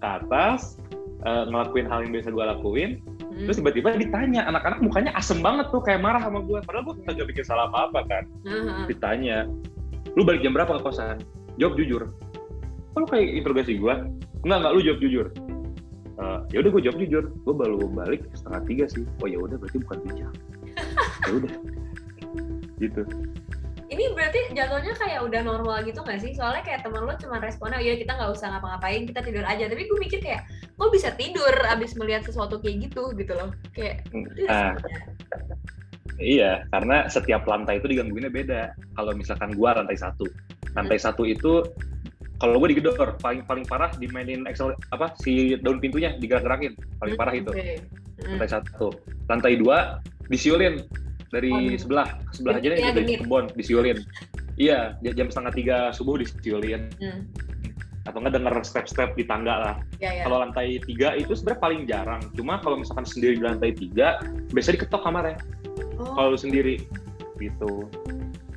ke 0.00 0.06
atas, 0.06 0.80
uh, 1.28 1.44
ngelakuin 1.46 1.86
hal 1.86 2.02
yang 2.08 2.12
biasa 2.16 2.28
gue 2.32 2.44
lakuin, 2.44 2.90
hmm. 3.04 3.46
terus 3.46 3.60
tiba-tiba 3.60 3.94
ditanya, 4.00 4.48
anak-anak 4.48 4.80
mukanya 4.80 5.12
asem 5.14 5.38
banget 5.44 5.68
tuh, 5.70 5.84
kayak 5.84 6.00
marah 6.00 6.24
sama 6.24 6.40
gue, 6.42 6.58
padahal 6.64 6.84
gue 6.90 6.94
gak 7.04 7.28
bikin 7.28 7.44
salah 7.44 7.68
apa-apa 7.70 8.00
kan. 8.08 8.24
Uh-huh. 8.48 8.88
Ditanya, 8.88 9.46
lu 10.16 10.24
balik 10.24 10.42
jam 10.42 10.56
berapa 10.56 10.80
ke 10.80 10.82
kosan? 10.82 11.20
Jawab 11.60 11.76
jujur. 11.76 12.08
Kok 12.92 12.98
lu 12.98 13.06
kayak 13.08 13.28
interogasi 13.36 13.76
gue? 13.76 13.94
Enggak, 14.42 14.58
enggak, 14.64 14.72
lu 14.74 14.80
jawab 14.82 15.00
jujur. 15.00 15.26
Uh, 16.20 16.44
ya 16.52 16.60
udah 16.60 16.70
gue 16.76 16.82
jawab 16.84 16.98
jujur, 17.00 17.24
gue 17.32 17.54
baru 17.56 17.76
balik 17.88 18.28
setengah 18.36 18.60
tiga 18.68 18.84
sih. 18.88 19.04
Oh 19.24 19.28
ya 19.28 19.40
udah 19.40 19.56
berarti 19.56 19.78
bukan 19.80 19.98
bijak. 20.08 20.34
ya 21.28 21.32
udah, 21.40 21.52
gitu 22.82 23.06
ini 23.92 24.08
berarti 24.16 24.56
jatuhnya 24.56 24.96
kayak 24.96 25.20
udah 25.20 25.40
normal 25.44 25.84
gitu 25.84 26.00
gak 26.00 26.16
sih? 26.24 26.32
Soalnya 26.32 26.64
kayak 26.64 26.80
temen 26.80 27.04
lo 27.04 27.12
cuma 27.20 27.36
responnya, 27.44 27.76
ya 27.76 27.92
kita 27.92 28.16
nggak 28.16 28.32
usah 28.32 28.48
ngapa-ngapain, 28.56 29.04
kita 29.04 29.20
tidur 29.20 29.44
aja. 29.44 29.68
Tapi 29.68 29.84
gue 29.84 29.98
mikir 30.00 30.24
kayak, 30.24 30.48
lo 30.80 30.88
bisa 30.88 31.12
tidur 31.12 31.52
abis 31.68 31.92
melihat 32.00 32.24
sesuatu 32.24 32.56
kayak 32.56 32.88
gitu 32.88 33.12
gitu 33.20 33.36
loh. 33.36 33.52
Kayak, 33.76 34.08
nah, 34.48 34.72
Iya, 36.22 36.64
karena 36.72 37.08
setiap 37.10 37.44
lantai 37.44 37.84
itu 37.84 37.88
digangguinnya 37.92 38.32
beda. 38.32 38.62
Kalau 38.96 39.12
misalkan 39.12 39.52
gua 39.58 39.74
lantai 39.80 39.98
satu, 39.98 40.28
lantai 40.76 41.00
hmm. 41.00 41.06
satu 41.08 41.22
itu 41.26 41.66
kalau 42.38 42.58
gue 42.58 42.74
digedor 42.74 43.16
paling 43.22 43.46
paling 43.46 43.62
parah 43.66 43.90
dimainin 43.96 44.42
Excel 44.50 44.74
apa 44.90 45.14
si 45.22 45.54
daun 45.62 45.78
pintunya 45.78 46.18
digerak-gerakin 46.18 46.74
paling 46.98 47.14
parah 47.14 47.34
itu 47.38 47.54
okay. 47.54 47.78
hmm. 48.18 48.34
lantai 48.34 48.50
satu 48.50 48.90
lantai 49.30 49.54
dua 49.62 50.02
disiulin 50.26 50.82
dari 51.32 51.50
oh, 51.50 51.80
sebelah 51.80 52.08
sebelah 52.36 52.60
aja 52.60 52.68
nih 52.68 52.92
dari 52.92 53.16
kebon 53.16 53.48
disiulin 53.56 53.98
iya 54.60 55.00
jam 55.00 55.32
setengah 55.32 55.52
tiga 55.56 55.76
subuh 55.96 56.20
disiulin 56.20 56.92
hmm. 57.00 57.24
atau 58.04 58.20
nggak 58.20 58.34
denger 58.36 58.54
step-step 58.66 59.14
di 59.14 59.22
tangga 59.22 59.54
lah. 59.62 59.76
Ya, 60.02 60.10
ya. 60.10 60.26
kalau 60.26 60.42
lantai 60.42 60.82
tiga 60.82 61.14
itu 61.14 61.38
sebenarnya 61.38 61.60
paling 61.62 61.80
jarang. 61.86 62.22
Cuma 62.34 62.58
kalau 62.58 62.82
misalkan 62.82 63.06
sendiri 63.06 63.38
di 63.38 63.46
lantai 63.46 63.70
tiga 63.78 64.18
biasa 64.50 64.74
diketok 64.74 65.06
kamarnya. 65.06 65.38
Oh. 66.02 66.18
kalau 66.18 66.34
sendiri. 66.34 66.82
Gitu. 67.38 67.86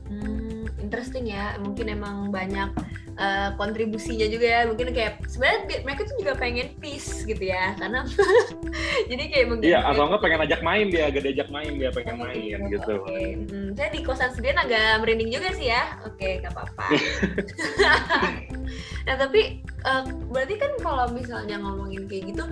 Hmm, 0.09 0.65
interesting 0.81 1.29
ya. 1.29 1.61
Mungkin 1.61 1.93
emang 1.93 2.33
banyak 2.33 2.73
uh, 3.19 3.49
kontribusinya 3.59 4.27
juga 4.27 4.47
ya. 4.47 4.59
Mungkin 4.67 4.91
kayak 4.91 5.23
sebenarnya 5.27 5.83
mereka 5.83 6.01
tuh 6.07 6.15
juga 6.19 6.33
pengen 6.37 6.75
peace 6.79 7.23
gitu 7.23 7.51
ya, 7.51 7.75
karena 7.79 8.03
jadi 9.09 9.23
kayak 9.31 9.45
mungkin 9.51 9.67
Iya, 9.67 9.79
atau 9.83 10.03
enggak 10.07 10.21
pengen 10.23 10.39
ajak 10.45 10.61
main 10.61 10.87
dia, 10.91 11.05
gak 11.11 11.23
diajak 11.23 11.49
main 11.51 11.73
dia 11.79 11.89
pengen 11.91 12.15
main 12.21 12.59
gitu. 12.69 12.93
Oke, 13.01 13.23
hmm, 13.49 13.69
saya 13.75 13.89
di 13.91 13.99
kosan 14.03 14.31
sendiri 14.31 14.55
agak 14.55 15.03
merinding 15.03 15.31
juga 15.31 15.49
sih 15.55 15.67
ya. 15.71 15.99
Oke, 16.07 16.43
nggak 16.43 16.53
apa-apa. 16.53 16.87
nah 19.05 19.15
tapi 19.21 19.61
uh, 19.85 20.01
berarti 20.33 20.55
kan 20.57 20.71
kalau 20.81 21.05
misalnya 21.13 21.61
ngomongin 21.61 22.09
kayak 22.09 22.33
gitu, 22.33 22.43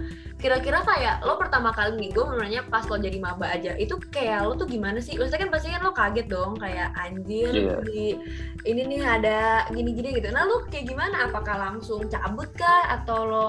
kira-kira 0.43 0.83
kayak 0.83 1.23
lo 1.23 1.39
pertama 1.39 1.71
kali 1.71 1.95
nih, 1.95 2.09
gue 2.11 2.25
menurutnya 2.27 2.61
pas 2.67 2.83
lo 2.91 2.99
jadi 2.99 3.15
maba 3.23 3.47
aja, 3.47 3.79
itu 3.79 3.95
kayak 4.11 4.43
lo 4.43 4.59
tuh 4.59 4.67
gimana 4.67 4.99
sih? 4.99 5.15
Lo 5.15 5.31
kan 5.31 5.47
pasti 5.47 5.71
kan 5.71 5.79
lo 5.79 5.95
kaget 5.95 6.27
dong, 6.27 6.59
kayak 6.59 6.91
anjir 6.99 7.55
Iya. 7.55 7.79
di 7.87 8.19
ini 8.67 8.81
nih 8.83 9.01
ada 9.07 9.63
gini-gini 9.71 10.19
gitu. 10.19 10.27
Nah 10.35 10.43
lo 10.43 10.67
kayak 10.67 10.91
gimana? 10.91 11.31
Apakah 11.31 11.55
langsung 11.71 12.11
cabut 12.11 12.51
kah? 12.59 12.91
Atau 12.91 13.23
lo 13.23 13.45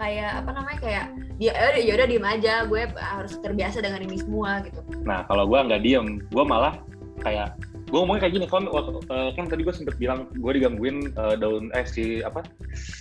kayak 0.00 0.40
apa 0.40 0.50
namanya 0.56 0.78
kayak 0.80 1.06
dia 1.36 1.52
ya 1.52 1.76
ya 1.84 1.92
udah 2.00 2.08
diem 2.08 2.24
aja, 2.24 2.54
gue 2.64 2.82
harus 2.96 3.36
terbiasa 3.44 3.84
dengan 3.84 4.00
ini 4.02 4.16
semua 4.16 4.64
gitu. 4.64 4.80
Nah, 5.04 5.28
kalau 5.28 5.44
gua 5.46 5.68
nggak 5.68 5.82
diem, 5.84 6.24
gua 6.32 6.44
malah 6.48 6.74
kayak 7.22 7.54
gue 7.88 7.98
ngomongnya 7.98 8.28
kayak 8.28 8.34
gini 8.36 8.46
kan 8.46 8.64
kan 9.08 9.44
tadi 9.48 9.62
gue 9.64 9.74
sempet 9.74 9.96
bilang 9.96 10.28
gue 10.36 10.52
digangguin 10.60 11.08
eh, 11.08 11.34
daun 11.40 11.72
eh 11.72 11.84
si 11.88 12.20
apa 12.20 12.44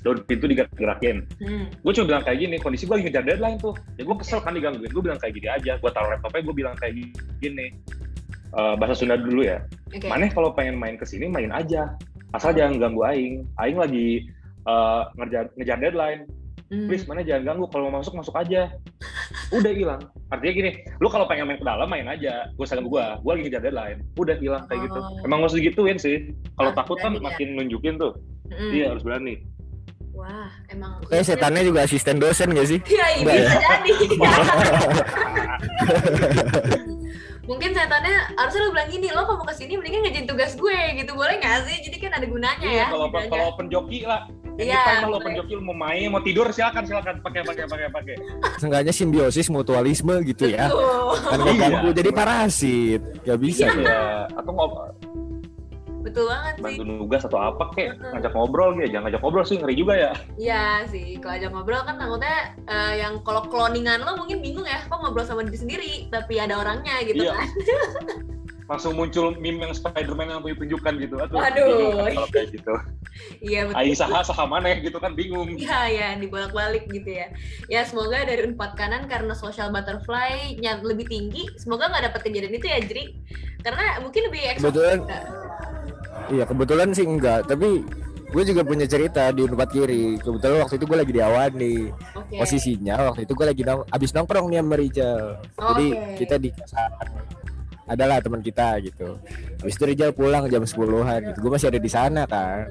daun 0.01 0.23
pintu 0.23 0.47
digerak-gerakin. 0.47 1.27
Hmm. 1.43 1.67
gue 1.67 1.91
cuma 1.91 2.05
bilang 2.15 2.23
kayak 2.23 2.39
gini 2.39 2.55
kondisi 2.57 2.87
gue 2.87 2.95
lagi 2.95 3.05
ngejar 3.11 3.23
deadline 3.27 3.59
tuh. 3.59 3.75
Ya 3.99 4.07
gue 4.07 4.15
kesel 4.15 4.39
kan 4.39 4.55
digangguin. 4.55 4.91
Gue 4.91 5.03
bilang 5.03 5.19
kayak 5.19 5.35
gini 5.35 5.47
aja. 5.51 5.75
Gue 5.83 5.91
taruh 5.91 6.15
laptopnya 6.15 6.41
gue 6.47 6.55
bilang 6.55 6.75
kayak 6.79 6.93
gini. 7.43 7.67
Eh, 8.55 8.75
bahasa 8.79 8.95
Sunda 8.95 9.19
dulu 9.19 9.43
ya. 9.43 9.59
Oke. 9.91 10.07
Maneh 10.07 10.31
kalau 10.31 10.55
pengen 10.55 10.79
main 10.79 10.95
ke 10.95 11.03
sini 11.03 11.27
main 11.27 11.51
aja. 11.51 11.99
Asal 12.31 12.55
jangan 12.55 12.79
ganggu 12.79 13.03
Aing. 13.03 13.43
Aing 13.59 13.77
lagi 13.77 14.31
eh, 14.63 15.01
ngejar 15.19 15.51
ngejar 15.59 15.77
deadline. 15.83 16.23
Hmm. 16.67 16.87
please 16.87 17.07
mana 17.07 17.23
jangan 17.27 17.55
ganggu. 17.55 17.65
Kalau 17.71 17.91
mau 17.91 17.99
masuk 17.99 18.15
masuk 18.15 18.35
aja 18.39 18.71
udah 19.49 19.71
hilang 19.71 20.01
artinya 20.27 20.53
gini 20.53 20.71
lu 20.99 21.07
kalau 21.07 21.23
pengen 21.23 21.47
main 21.47 21.55
ke 21.55 21.63
dalam 21.63 21.87
main 21.87 22.03
aja 22.05 22.51
gue 22.51 22.65
ganggu 22.67 22.89
gue 22.89 23.05
gue 23.23 23.31
lagi 23.31 23.43
ngejar 23.47 23.61
deadline 23.63 23.99
udah 24.15 24.35
hilang 24.37 24.63
kayak 24.67 24.91
gitu 24.91 24.99
Oh. 24.99 25.23
emang 25.23 25.39
harus 25.39 25.55
digituin 25.55 25.95
sih 25.95 26.35
kalau 26.55 26.71
takut 26.75 26.99
kan 26.99 27.15
ya. 27.15 27.21
makin 27.23 27.55
nunjukin 27.55 27.95
tuh 27.95 28.11
Mm. 28.47 28.71
iya 28.71 28.85
harus 28.91 29.03
berani 29.03 29.43
Wah, 30.17 30.49
emang. 30.73 30.97
Kayak 31.13 31.29
setannya 31.29 31.61
juga 31.61 31.85
asisten 31.85 32.17
dosen 32.17 32.49
gak 32.49 32.65
sih? 32.65 32.81
Iya, 32.89 33.21
iya, 33.21 33.33
bisa 33.37 33.53
jadi. 33.61 33.91
Mungkin 37.47 37.69
setannya 37.71 38.15
harusnya 38.35 38.61
lo 38.65 38.69
bilang 38.75 38.89
gini, 38.91 39.07
lo 39.13 39.23
kalau 39.23 39.39
mau 39.39 39.47
ke 39.47 39.55
sini 39.55 39.77
mendingan 39.79 40.03
ngerjain 40.03 40.25
tugas 40.25 40.51
gue 40.57 40.79
gitu, 40.99 41.11
boleh 41.15 41.37
nggak 41.39 41.69
sih? 41.69 41.77
Jadi 41.85 41.97
kan 42.01 42.11
ada 42.17 42.25
gunanya 42.27 42.65
iya 42.65 42.83
ya. 42.83 42.85
kalau 42.91 43.07
kalau 43.07 43.45
open 43.55 43.67
joki 43.71 44.03
lah 44.03 44.25
Iya, 44.57 45.05
open 45.05 45.21
boleh. 45.21 45.37
joki 45.37 45.53
lu 45.53 45.63
mau 45.63 45.77
main 45.77 46.09
mau 46.09 46.19
tidur 46.19 46.49
silakan 46.49 46.81
silakan 46.81 47.21
pakai 47.21 47.41
pakai 47.41 47.63
pakai 47.63 47.87
pakai 47.87 48.15
Seenggaknya 48.57 48.89
simbiosis 48.89 49.47
mutualisme 49.47 50.17
gitu 50.23 50.49
ya. 50.49 50.65
Betul. 50.67 51.13
Kan 51.23 51.37
gak 51.37 51.47
Iya. 51.47 51.61
ganggu 51.63 51.89
jadi 51.93 52.09
parasit. 52.11 53.01
Gak 53.21 53.37
bisa 53.37 53.65
ya. 53.65 53.77
ya 53.77 54.01
atau 54.33 54.51
ngob 54.51 54.71
Betul 55.99 56.23
banget 56.25 56.53
sih. 56.55 56.63
bantu 56.63 56.83
nugas 56.87 57.21
atau 57.21 57.35
apa 57.37 57.63
kek 57.73 57.91
Mm-mm. 57.91 58.11
ngajak 58.15 58.31
ngobrol 58.31 58.69
gitu 58.73 58.87
jangan 58.87 59.03
ngajak 59.03 59.19
ngobrol 59.19 59.43
sih 59.43 59.57
ngeri 59.57 59.75
juga 59.75 59.93
ya 59.93 60.11
Iya 60.39 60.63
sih, 60.87 61.19
kalau 61.19 61.35
ajak 61.35 61.51
ngobrol 61.51 61.81
kan 61.83 61.95
takutnya 61.95 62.35
eh, 62.63 62.93
yang 62.97 63.13
kalau 63.21 63.41
cloningan 63.43 63.99
lo 64.01 64.15
mungkin 64.15 64.39
bingung 64.39 64.63
ya, 64.63 64.79
kok 64.81 64.95
ngobrol 64.95 65.21
sama 65.21 65.43
diri 65.43 65.59
sendiri, 65.59 65.91
tapi 66.07 66.39
ada 66.39 66.57
orangnya 66.57 67.03
gitu 67.03 67.21
Iya. 67.21 67.35
kan. 67.35 67.47
langsung 68.67 68.93
muncul 68.99 69.31
meme 69.39 69.63
yang 69.63 69.73
Spiderman 69.73 70.27
yang 70.27 70.43
tunjukkan 70.43 70.93
gitu 70.99 71.15
aduh 71.15 71.39
Waduh. 71.39 71.65
bingung 71.67 71.95
kan 72.03 72.11
kalau 72.19 72.29
kayak 72.35 72.47
gitu 72.55 72.73
Iya 73.41 73.65
betul. 73.65 73.81
Aing 73.81 73.97
saha 73.97 74.21
saha 74.21 74.45
maneh 74.45 74.77
gitu 74.85 74.97
kan 75.01 75.17
bingung 75.17 75.49
Iya 75.57 75.89
ya 75.89 76.07
dibolak-balik 76.21 76.85
gitu 76.93 77.17
ya. 77.17 77.33
Ya 77.65 77.81
semoga 77.81 78.21
dari 78.21 78.45
Unpad 78.45 78.77
kanan 78.77 79.09
karena 79.09 79.33
social 79.33 79.73
butterfly-nya 79.73 80.85
lebih 80.85 81.09
tinggi, 81.09 81.49
semoga 81.57 81.89
nggak 81.89 82.13
dapat 82.13 82.21
kejadian 82.29 82.53
itu 82.53 82.67
ya 82.69 82.77
Jri. 82.77 83.05
Karena 83.65 83.97
mungkin 84.05 84.21
lebih 84.29 84.41
eksotis. 84.53 84.69
Kebetulan 84.69 84.97
juga. 85.01 85.19
Iya 86.27 86.43
kebetulan 86.45 86.89
sih 86.93 87.05
enggak, 87.09 87.41
tapi 87.49 87.69
gue 88.27 88.43
juga 88.43 88.61
punya 88.61 88.85
cerita 88.85 89.23
di 89.33 89.41
Unpad 89.47 89.69
kiri. 89.71 90.05
Kebetulan 90.21 90.57
waktu 90.61 90.75
itu 90.77 90.85
gue 90.85 90.97
lagi 91.01 91.13
di 91.15 91.21
Awani. 91.23 91.77
Oke. 92.13 92.35
Posisinya 92.37 92.95
waktu 93.11 93.25
itu 93.25 93.33
gue 93.33 93.45
lagi 93.49 93.61
nong 93.65 93.81
abis 93.89 94.11
nongkrong 94.13 94.45
nih 94.51 94.59
sama 94.61 94.75
Rijal. 94.77 95.21
Jadi 95.57 95.87
Oke. 95.89 96.15
kita 96.21 96.35
di 96.37 96.49
adalah 97.87 98.19
teman 98.19 98.43
kita 98.43 98.77
gitu. 98.83 99.17
Habis 99.63 99.75
itu 99.79 99.83
Rijal 99.87 100.11
pulang 100.11 100.51
jam 100.51 100.63
10-an 100.63 101.19
gitu. 101.31 101.37
Gue 101.39 101.51
masih 101.55 101.67
ada 101.71 101.79
di 101.79 101.91
sana 101.91 102.23
kan. 102.27 102.67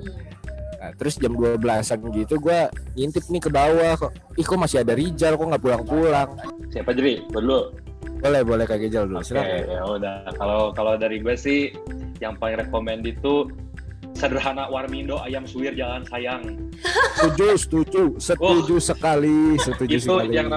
Nah, 0.76 0.92
terus 1.00 1.16
jam 1.16 1.32
12-an 1.32 1.99
gitu 2.12 2.37
gue 2.37 2.58
ngintip 2.94 3.25
nih 3.32 3.42
ke 3.42 3.50
bawah 3.50 3.92
kok. 3.96 4.12
Ih 4.37 4.44
kok 4.44 4.61
masih 4.61 4.85
ada 4.85 4.92
Rijal 4.92 5.35
kok 5.35 5.46
nggak 5.49 5.62
pulang-pulang. 5.64 6.28
siapa 6.70 6.92
jadi 6.92 7.25
dulu 7.32 7.73
Boleh 8.16 8.42
boleh 8.44 8.64
Kak 8.64 8.80
Rijal 8.80 9.08
dulu. 9.08 9.20
Oke, 9.20 9.28
Silakan. 9.28 9.61
ya 9.68 9.82
udah. 9.85 10.16
Kalau 10.37 10.61
kalau 10.73 10.94
dari 10.96 11.20
gue 11.20 11.37
sih 11.37 11.73
yang 12.20 12.37
paling 12.40 12.64
rekomend 12.64 13.04
itu 13.04 13.49
sederhana 14.16 14.73
Warmindo 14.73 15.20
ayam 15.20 15.44
suwir 15.44 15.76
jalan 15.76 16.00
sayang. 16.08 16.42
Setuju, 17.20 17.49
setuju, 17.61 18.02
setuju 18.16 18.76
sekali, 18.80 19.61
setuju 19.61 19.92
itu 19.92 20.08
sekali. 20.08 20.32
yang 20.32 20.49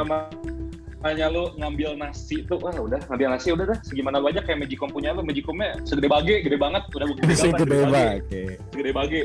namanya 1.00 1.32
lu 1.32 1.44
ngambil 1.56 1.96
nasi 1.96 2.44
tuh 2.44 2.60
wah 2.60 2.76
udah 2.76 3.00
ngambil 3.08 3.28
nasi 3.32 3.48
udah 3.50 3.66
dah 3.66 3.80
segimana 3.82 4.20
banyak 4.20 4.44
kayak 4.44 4.60
Magicom 4.60 4.92
punya 4.92 5.16
lu 5.16 5.24
Magicomnya 5.24 5.80
segede 5.82 6.08
bage 6.08 6.44
gede 6.44 6.58
banget 6.58 6.84
udah 6.90 7.08
gede 7.10 7.22
Bisa 7.24 7.46
gambar, 7.46 7.58
gede 7.58 7.72
bage. 7.72 7.88
banget. 7.88 8.22
segede 8.70 8.92
bage 8.92 9.22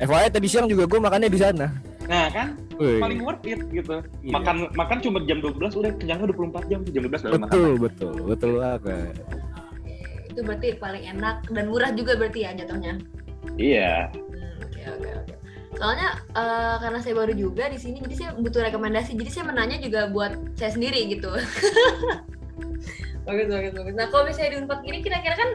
FYI 0.00 0.28
tadi 0.32 0.46
siang 0.48 0.64
juga 0.64 0.84
gue 0.86 0.96
makannya 0.98 1.28
di 1.28 1.36
sana. 1.36 1.68
nah 2.02 2.26
kan 2.26 2.56
Wih. 2.74 2.96
paling 2.98 3.20
worth 3.20 3.44
it 3.44 3.60
gitu 3.68 4.00
Iya. 4.18 4.32
makan 4.32 4.56
makan 4.72 4.98
cuma 4.98 5.18
jam 5.22 5.38
12 5.38 5.60
udah 5.76 5.92
kenyangnya 5.94 6.26
24 6.26 6.66
jam 6.66 6.80
jam 6.82 7.02
12 7.04 7.20
baru 7.20 7.32
makan 7.36 7.44
betul, 7.46 7.72
betul, 7.78 8.12
betul 8.26 8.52
banget. 8.58 9.14
Itu 10.26 10.40
berarti 10.40 10.68
paling 10.74 11.04
enak 11.06 11.36
dan 11.46 11.64
murah 11.68 11.92
juga 11.92 12.16
berarti 12.16 12.40
ya 12.40 12.56
jatuhnya. 12.56 12.96
iya 13.54 14.08
Hmm, 14.10 14.56
Oke 14.64 14.80
oke 14.88 15.10
oke. 15.20 15.34
Soalnya 15.78 16.08
eh, 16.34 16.76
karena 16.82 16.98
saya 16.98 17.14
baru 17.14 17.32
juga 17.34 17.70
di 17.70 17.78
sini, 17.78 18.02
jadi 18.02 18.14
saya 18.16 18.30
butuh 18.38 18.60
rekomendasi. 18.66 19.14
Jadi 19.14 19.30
saya 19.30 19.44
menanya 19.46 19.78
juga 19.78 20.10
buat 20.10 20.34
saya 20.58 20.74
sendiri 20.74 21.06
gitu. 21.12 21.30
bagus 23.28 23.46
bagus 23.46 23.72
bagus. 23.76 23.94
Nah 23.94 24.06
kalau 24.10 24.24
misalnya 24.26 24.50
di 24.50 24.58
Unpad 24.64 24.80
kiri 24.82 24.98
kira-kira 25.04 25.34
kan 25.38 25.50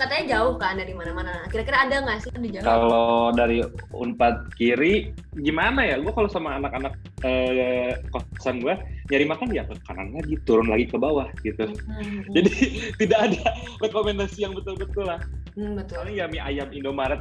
katanya 0.00 0.24
jauh 0.32 0.56
kan 0.56 0.80
dari 0.80 0.96
mana-mana. 0.96 1.44
Kira-kira 1.52 1.84
ada 1.84 2.00
nggak 2.00 2.18
sih 2.24 2.32
di 2.40 2.56
jauh? 2.56 2.64
kalau 2.64 3.28
dari 3.36 3.60
unpad 3.92 4.48
kiri 4.56 5.12
gimana 5.36 5.84
ya 5.84 6.00
gue 6.00 6.08
kalau 6.08 6.30
sama 6.32 6.56
anak-anak 6.56 6.96
eh, 7.20 7.92
kosan 8.08 8.64
gue 8.64 8.72
nyari 9.12 9.24
makan 9.28 9.52
ya 9.52 9.68
ke 9.68 9.76
kanan 9.84 10.16
lagi 10.16 10.34
turun 10.48 10.72
lagi 10.72 10.88
ke 10.88 10.96
bawah 10.96 11.28
gitu 11.44 11.68
Hmm, 11.68 12.00
hmm, 12.00 12.32
jadi 12.32 12.52
tidak 13.04 13.18
ada 13.28 13.44
rekomendasi 13.84 14.48
yang 14.48 14.56
betul-betul 14.56 15.04
lah 15.04 15.20
hmm, 15.58 15.76
betul. 15.76 16.00
paling 16.00 16.16
ya 16.16 16.26
mie 16.32 16.40
ayam 16.40 16.68
Indomaret 16.72 17.20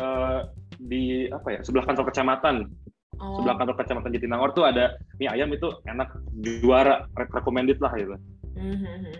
eh, 0.00 0.40
di 0.84 1.26
apa 1.32 1.48
ya 1.56 1.60
sebelah 1.64 1.84
kantor 1.88 2.12
kecamatan 2.12 2.68
Oh, 3.14 3.38
sebelah 3.38 3.54
kantor 3.62 3.78
kecamatan 3.78 4.10
Jatinangor 4.10 4.50
tuh 4.58 4.66
ada 4.66 4.98
mie 5.22 5.30
ayam 5.30 5.46
itu 5.54 5.70
enak 5.86 6.18
juara 6.42 7.06
re- 7.14 7.30
recommended 7.30 7.78
lah 7.78 7.94
gitu 7.94 8.18
hmm, 8.58 8.74
hmm, 8.74 8.98
hmm. 9.06 9.18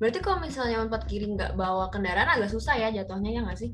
Berarti 0.00 0.18
kalau 0.20 0.40
misalnya 0.40 0.80
Unpad 0.80 1.04
kiri 1.04 1.36
nggak 1.36 1.52
bawa 1.52 1.88
kendaraan 1.92 2.32
agak 2.32 2.48
susah 2.48 2.76
ya 2.76 2.88
jatuhnya 2.92 3.36
ya 3.36 3.40
nggak 3.44 3.60
sih? 3.60 3.72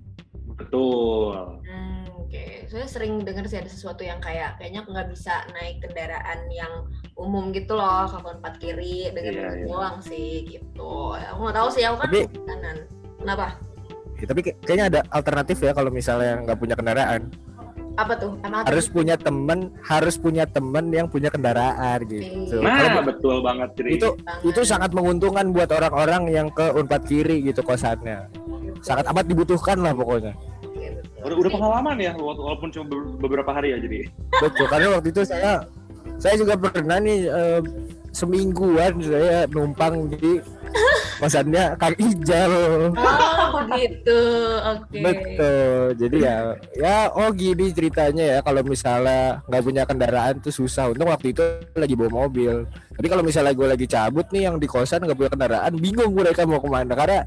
betul 0.54 1.58
Hmm, 1.66 2.06
oke. 2.14 2.68
Saya 2.70 2.86
sering 2.86 3.22
dengar 3.26 3.46
sih 3.46 3.58
ada 3.58 3.66
sesuatu 3.66 4.04
yang 4.06 4.22
kayak 4.22 4.58
kayaknya 4.60 4.86
nggak 4.86 5.08
bisa 5.10 5.42
naik 5.50 5.82
kendaraan 5.82 6.46
yang 6.50 6.86
umum 7.18 7.50
gitu 7.50 7.74
loh 7.74 8.06
kalau 8.06 8.38
empat 8.38 8.58
kiri 8.62 9.10
dengan 9.10 9.46
mobil 9.46 9.58
iya. 9.62 9.66
doang 9.66 9.98
sih 9.98 10.46
gitu. 10.46 11.14
Aku 11.14 11.38
nggak 11.42 11.56
tahu 11.58 11.68
sih 11.74 11.82
aku 11.86 11.96
kan 12.02 12.08
Tapi- 12.10 12.28
kanan. 12.46 12.78
Kenapa? 13.18 13.46
Ya, 14.23 14.26
tapi 14.31 14.41
kayak- 14.41 14.59
kayaknya 14.62 14.87
ada 14.87 15.00
alternatif 15.11 15.59
ya 15.59 15.75
kalau 15.75 15.91
misalnya 15.91 16.38
nggak 16.41 16.55
punya 16.55 16.79
kendaraan. 16.79 17.26
Apa 17.93 18.17
tuh? 18.17 18.38
Emang 18.41 18.62
Harus 18.64 18.87
punya 18.88 19.19
temen, 19.19 19.59
harus 19.83 20.14
punya 20.17 20.47
temen 20.47 20.88
yang 20.88 21.05
punya 21.05 21.29
kendaraan 21.29 21.99
gitu. 22.07 22.57
Nah, 22.62 22.88
nah 22.88 23.05
betul 23.05 23.43
banget 23.43 23.69
Tri 23.76 24.00
itu 24.00 24.09
itu 24.41 24.61
sangat 24.62 24.95
menguntungkan 24.95 25.50
buat 25.50 25.69
orang-orang 25.69 26.31
yang 26.31 26.49
ke 26.49 26.73
Unpad 26.73 27.02
kiri 27.05 27.43
gitu 27.43 27.61
kosannya. 27.61 28.31
Sangat 28.81 29.11
amat 29.11 29.26
dibutuhkan 29.26 29.76
lah 29.76 29.93
pokoknya. 29.93 30.33
udah, 31.23 31.38
udah 31.38 31.50
pengalaman 31.52 31.97
ya 31.99 32.12
wala- 32.19 32.35
walaupun 32.35 32.67
cuma 32.75 32.85
be- 32.91 33.14
beberapa 33.23 33.55
hari 33.55 33.71
ya 33.71 33.79
jadi 33.79 34.11
Betul 34.43 34.67
karena 34.67 34.99
waktu 34.99 35.14
itu 35.14 35.23
saya 35.23 35.62
saya 36.19 36.35
juga 36.35 36.59
pernah 36.59 36.99
nih 36.99 37.31
eh, 37.31 37.61
semingguan 38.11 38.99
saya 38.99 39.47
numpang 39.47 40.11
di 40.11 40.43
kosannya 41.23 41.79
Kang 41.79 41.95
Ijal. 41.95 42.52
Oh 42.99 43.62
begitu, 43.62 44.21
oke. 44.59 44.99
Betul. 44.99 45.95
Jadi 45.95 46.17
ya 46.19 46.59
ya 46.75 46.97
oh 47.14 47.31
gini 47.31 47.71
ceritanya 47.71 48.25
ya 48.26 48.38
kalau 48.43 48.67
misalnya 48.67 49.38
nggak 49.47 49.62
punya 49.62 49.83
kendaraan 49.87 50.43
tuh 50.43 50.50
susah. 50.50 50.91
Untung 50.91 51.14
waktu 51.14 51.31
itu 51.31 51.47
lagi 51.79 51.95
bawa 51.95 52.26
mobil. 52.26 52.67
Tapi 52.99 53.07
kalau 53.07 53.23
misalnya 53.23 53.55
gue 53.55 53.69
lagi 53.71 53.87
cabut 53.87 54.26
nih 54.35 54.50
yang 54.50 54.59
di 54.59 54.67
kosan 54.67 55.07
nggak 55.07 55.14
punya 55.14 55.31
kendaraan, 55.31 55.73
bingung 55.79 56.11
mereka 56.11 56.43
mau 56.43 56.59
ke 56.59 56.67
mana 56.67 56.93
karena 56.99 57.23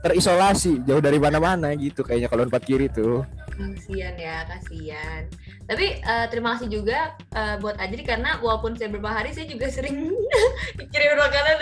terisolasi 0.00 0.80
jauh 0.88 1.02
dari 1.04 1.20
mana-mana 1.20 1.76
gitu 1.76 2.00
kayaknya 2.00 2.32
kalau 2.32 2.48
empat 2.48 2.64
kiri 2.64 2.88
tuh 2.88 3.20
kasian 3.52 4.16
ya 4.16 4.48
kasian 4.48 5.28
tapi 5.68 6.00
uh, 6.00 6.24
terima 6.32 6.56
kasih 6.56 6.72
juga 6.72 7.12
uh, 7.36 7.60
buat 7.60 7.76
Ajri 7.76 8.00
karena 8.00 8.40
walaupun 8.40 8.72
saya 8.80 8.88
beberapa 8.88 9.12
hari 9.12 9.36
saya 9.36 9.44
juga 9.44 9.68
sering 9.68 10.08
kirim 10.92 11.12
makanan 11.20 11.56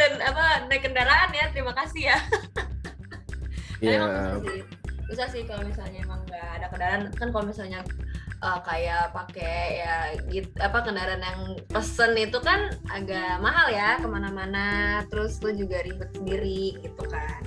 naik 0.66 0.82
kendaraan 0.82 1.30
ya 1.30 1.46
terima 1.54 1.70
kasih 1.78 2.10
ya 2.10 2.18
Iya. 3.78 4.02
Emang 4.02 4.10
susah 4.10 4.38
sih. 4.42 4.60
Susah 5.08 5.26
sih 5.32 5.42
kalau 5.46 5.62
misalnya 5.64 5.98
emang 6.04 6.20
nggak 6.28 6.48
ada 6.60 6.66
kendaraan 6.68 7.02
kan 7.14 7.28
kalau 7.30 7.44
misalnya 7.46 7.80
uh, 8.42 8.60
kayak 8.66 9.14
pakai 9.14 9.58
ya 9.80 9.94
gitu 10.28 10.50
apa 10.60 10.84
kendaraan 10.84 11.22
yang 11.22 11.40
pesen 11.70 12.12
itu 12.18 12.38
kan 12.42 12.74
agak 12.92 13.40
mahal 13.40 13.70
ya 13.72 13.96
ke 14.02 14.06
mana-mana 14.10 14.66
terus 15.08 15.40
lu 15.40 15.54
juga 15.54 15.80
ribet 15.86 16.10
sendiri 16.12 16.76
gitu 16.82 17.02
kan. 17.08 17.40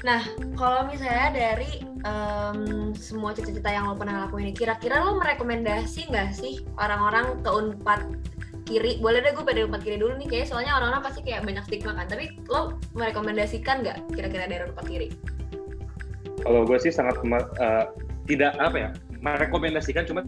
Nah 0.00 0.24
kalau 0.56 0.88
misalnya 0.88 1.28
dari 1.30 1.84
um, 2.08 2.90
semua 2.96 3.36
cita-cita 3.36 3.68
yang 3.68 3.86
lo 3.86 3.94
pernah 3.94 4.26
lakuin 4.26 4.50
ini 4.50 4.54
kira-kira 4.56 5.04
lo 5.04 5.20
merekomendasi 5.20 6.08
nggak 6.08 6.32
sih 6.32 6.64
orang-orang 6.80 7.38
ke 7.44 7.50
unpad 7.52 8.00
kiri. 8.70 9.02
Boleh 9.02 9.18
deh 9.18 9.34
gue 9.34 9.42
pada 9.42 9.66
unpad 9.66 9.82
kiri 9.82 9.98
dulu 9.98 10.14
nih 10.22 10.28
kayak 10.30 10.46
soalnya 10.46 10.78
orang-orang 10.78 11.02
pasti 11.02 11.20
kayak 11.26 11.42
banyak 11.42 11.64
stigma 11.66 11.92
kan. 11.98 12.06
Tapi 12.06 12.38
lo 12.46 12.78
merekomendasikan 12.94 13.82
nggak 13.82 13.96
kira-kira 14.14 14.46
dari 14.46 14.62
unpad 14.70 14.86
kiri? 14.86 15.08
Kalau 16.46 16.62
gue 16.62 16.78
sih 16.78 16.94
sangat 16.94 17.18
uh, 17.58 17.90
tidak 18.30 18.54
apa 18.62 18.76
ya 18.78 18.90
merekomendasikan 19.20 20.06
cuma 20.06 20.22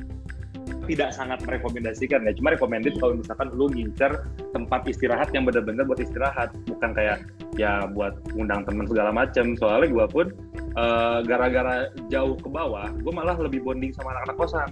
tidak 0.91 1.15
sangat 1.15 1.39
merekomendasikan 1.47 2.27
ya. 2.27 2.35
Cuma 2.35 2.51
recommended 2.51 2.99
kalau 2.99 3.15
misalkan 3.15 3.55
lu 3.55 3.71
ngincer 3.71 4.27
tempat 4.51 4.83
istirahat 4.91 5.31
yang 5.31 5.47
benar-benar 5.47 5.87
buat 5.87 6.03
istirahat. 6.03 6.51
Bukan 6.67 6.91
kayak 6.93 7.23
ya 7.55 7.87
buat 7.87 8.19
undang 8.35 8.67
teman 8.67 8.91
segala 8.91 9.15
macam 9.15 9.55
soalnya 9.55 9.89
gue 9.89 10.07
pun 10.11 10.27
uh, 10.75 11.23
gara-gara 11.23 11.87
jauh 12.11 12.35
ke 12.35 12.49
bawah 12.51 12.91
gue 12.91 13.13
malah 13.15 13.39
lebih 13.39 13.63
bonding 13.63 13.95
sama 13.95 14.19
anak-anak 14.19 14.37
kosan. 14.37 14.71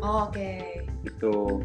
Oh, 0.00 0.30
oke. 0.30 0.38
Okay. 0.38 0.86
gitu 1.04 1.64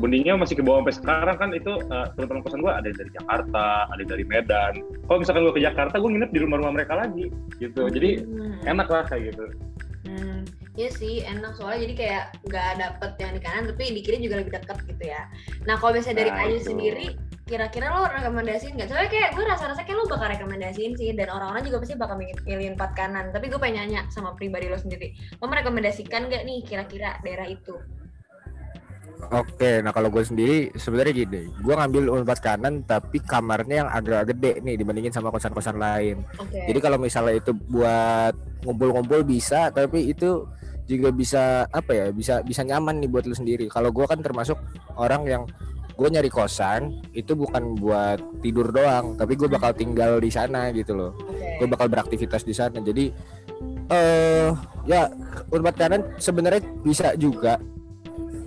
bondingnya 0.00 0.34
masih 0.40 0.56
ke 0.56 0.64
bawah 0.64 0.80
sampai 0.82 0.96
sekarang 0.96 1.36
kan 1.36 1.50
itu 1.52 1.72
uh, 1.92 2.08
teman-teman 2.16 2.40
kosan 2.40 2.60
gue 2.64 2.72
ada 2.72 2.86
yang 2.88 2.98
dari 2.98 3.10
Jakarta 3.20 3.66
ada 3.92 4.00
yang 4.00 4.10
dari 4.10 4.24
Medan 4.24 4.74
kalau 5.04 5.18
misalkan 5.20 5.42
gue 5.44 5.54
ke 5.54 5.62
Jakarta 5.62 5.94
gue 6.00 6.10
nginep 6.10 6.30
di 6.32 6.40
rumah-rumah 6.40 6.72
mereka 6.72 6.94
lagi 6.96 7.28
gitu 7.60 7.86
jadi 7.92 8.24
hmm. 8.24 8.64
enak 8.64 8.88
lah 8.88 9.04
kayak 9.06 9.36
gitu 9.36 9.44
Hmm, 10.00 10.48
iya 10.80 10.88
sih 10.88 11.20
enak 11.20 11.60
soalnya 11.60 11.84
jadi 11.84 11.94
kayak 11.94 12.24
nggak 12.48 12.70
dapet 12.80 13.10
yang 13.20 13.32
di 13.36 13.40
kanan 13.44 13.68
tapi 13.68 13.92
di 13.92 14.00
kiri 14.00 14.24
juga 14.24 14.40
lebih 14.40 14.56
deket 14.56 14.78
gitu 14.88 15.04
ya. 15.04 15.28
Nah 15.68 15.76
kalau 15.76 15.92
misalnya 15.92 16.24
dari 16.24 16.30
nah, 16.32 16.38
kayu 16.40 16.56
sendiri, 16.56 17.06
kira-kira 17.44 17.92
lo 17.92 18.08
rekomendasiin 18.08 18.80
nggak? 18.80 18.88
Soalnya 18.88 19.10
kayak 19.12 19.30
gue 19.36 19.44
rasa-rasa 19.44 19.84
kayak 19.84 20.00
lo 20.00 20.08
bakal 20.08 20.32
rekomendasiin 20.32 20.96
sih 20.96 21.12
dan 21.12 21.28
orang-orang 21.28 21.68
juga 21.68 21.84
pasti 21.84 22.00
bakal 22.00 22.16
milih 22.16 22.68
empat 22.80 22.90
kanan. 22.96 23.28
Tapi 23.28 23.52
gue 23.52 23.60
pengen 23.60 23.92
nanya 23.92 24.08
sama 24.08 24.32
pribadi 24.32 24.72
lo 24.72 24.80
sendiri, 24.80 25.12
lo 25.36 25.46
merekomendasikan 25.52 26.32
nggak 26.32 26.42
nih 26.48 26.58
kira-kira 26.64 27.20
daerah 27.20 27.44
itu? 27.44 27.76
Oke, 29.28 29.84
nah 29.84 29.92
kalau 29.92 30.08
gue 30.08 30.24
sendiri 30.24 30.72
sebenarnya 30.74 31.12
gini, 31.12 31.42
gue 31.60 31.74
ngambil 31.76 32.08
unpad 32.08 32.40
kanan 32.40 32.82
tapi 32.88 33.20
kamarnya 33.20 33.84
yang 33.84 33.90
agak 33.92 34.32
gede 34.32 34.64
nih 34.64 34.80
dibandingin 34.80 35.12
sama 35.12 35.28
kosan-kosan 35.28 35.76
lain. 35.76 36.24
Okay. 36.34 36.72
Jadi 36.72 36.78
kalau 36.80 36.96
misalnya 36.96 37.36
itu 37.36 37.52
buat 37.68 38.32
ngumpul-ngumpul 38.64 39.20
bisa, 39.22 39.68
tapi 39.70 40.10
itu 40.10 40.48
juga 40.88 41.12
bisa 41.12 41.68
apa 41.70 41.92
ya, 41.92 42.06
bisa 42.10 42.40
bisa 42.42 42.64
nyaman 42.64 42.98
nih 43.04 43.10
buat 43.12 43.28
lu 43.28 43.36
sendiri. 43.36 43.68
Kalau 43.68 43.92
gue 43.92 44.08
kan 44.08 44.18
termasuk 44.24 44.56
orang 44.96 45.22
yang 45.28 45.42
gue 45.94 46.08
nyari 46.08 46.32
kosan 46.32 47.04
itu 47.12 47.36
bukan 47.36 47.76
buat 47.76 48.18
tidur 48.40 48.72
doang, 48.72 49.20
tapi 49.20 49.36
gue 49.36 49.46
bakal 49.46 49.76
tinggal 49.76 50.16
di 50.16 50.32
sana 50.32 50.72
gitu 50.72 50.96
loh. 50.96 51.12
Okay. 51.28 51.60
Gue 51.60 51.68
bakal 51.68 51.92
beraktivitas 51.92 52.42
di 52.42 52.56
sana. 52.56 52.80
Jadi 52.80 53.12
eh 53.90 54.48
uh, 54.48 54.50
ya 54.86 55.10
unpad 55.50 55.74
kanan 55.76 56.02
sebenarnya 56.16 56.62
bisa 56.80 57.12
juga 57.18 57.58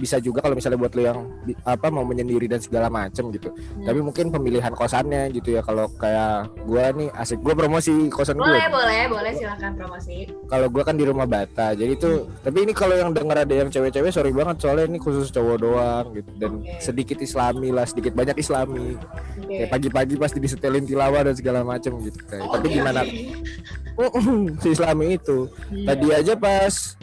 bisa 0.03 0.19
juga 0.19 0.43
kalau 0.43 0.59
misalnya 0.59 0.75
buat 0.75 0.91
lo 0.91 1.01
yang 1.07 1.19
apa 1.63 1.87
mau 1.87 2.03
menyendiri 2.03 2.51
dan 2.51 2.59
segala 2.59 2.91
macem 2.91 3.31
gitu 3.31 3.55
hmm. 3.55 3.87
tapi 3.87 3.99
mungkin 4.03 4.35
pemilihan 4.35 4.75
kosannya 4.75 5.31
gitu 5.31 5.55
ya 5.55 5.63
kalau 5.63 5.87
kayak 5.95 6.51
gua 6.67 6.91
nih 6.91 7.07
asik 7.15 7.39
gua 7.39 7.55
promosi 7.55 8.11
kosan 8.11 8.35
boleh, 8.35 8.67
gua 8.67 8.83
boleh 8.83 8.83
boleh 8.83 9.03
boleh 9.07 9.31
silakan 9.39 9.71
promosi 9.79 10.27
kalau 10.51 10.67
gua 10.67 10.83
kan 10.83 10.99
di 10.99 11.07
rumah 11.07 11.23
bata 11.23 11.71
jadi 11.71 11.95
tuh 11.95 12.27
hmm. 12.27 12.43
tapi 12.43 12.57
ini 12.67 12.73
kalau 12.75 12.99
yang 12.99 13.15
denger 13.15 13.37
ada 13.47 13.53
yang 13.55 13.69
cewek-cewek 13.71 14.11
sorry 14.11 14.35
banget 14.35 14.59
soalnya 14.59 14.91
ini 14.91 14.99
khusus 14.99 15.31
cowok 15.31 15.57
doang 15.63 16.05
gitu 16.11 16.31
dan 16.35 16.51
okay. 16.59 16.83
sedikit 16.83 17.17
islami 17.23 17.71
lah 17.71 17.87
sedikit 17.87 18.11
banyak 18.11 18.35
islami 18.35 18.99
okay. 19.39 19.63
kayak 19.63 19.71
pagi-pagi 19.71 20.19
pasti 20.19 20.43
disetelin 20.43 20.83
tilawah 20.83 21.23
dan 21.23 21.35
segala 21.39 21.63
macem 21.63 21.95
gitu 22.03 22.19
kayak 22.27 22.43
oh, 22.43 22.59
tapi 22.59 22.67
okay. 22.67 22.75
gimana 22.75 23.01
si 24.61 24.67
islami 24.73 25.15
itu 25.15 25.47
yeah. 25.71 25.87
tadi 25.93 26.07
aja 26.11 26.33
pas 26.35 26.97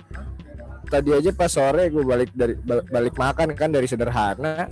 tadi 0.90 1.14
aja 1.14 1.30
pas 1.30 1.48
sore 1.48 1.86
gue 1.88 2.02
balik 2.02 2.34
dari 2.34 2.58
balik 2.66 3.14
makan 3.14 3.54
kan 3.54 3.70
dari 3.70 3.86
sederhana. 3.86 4.66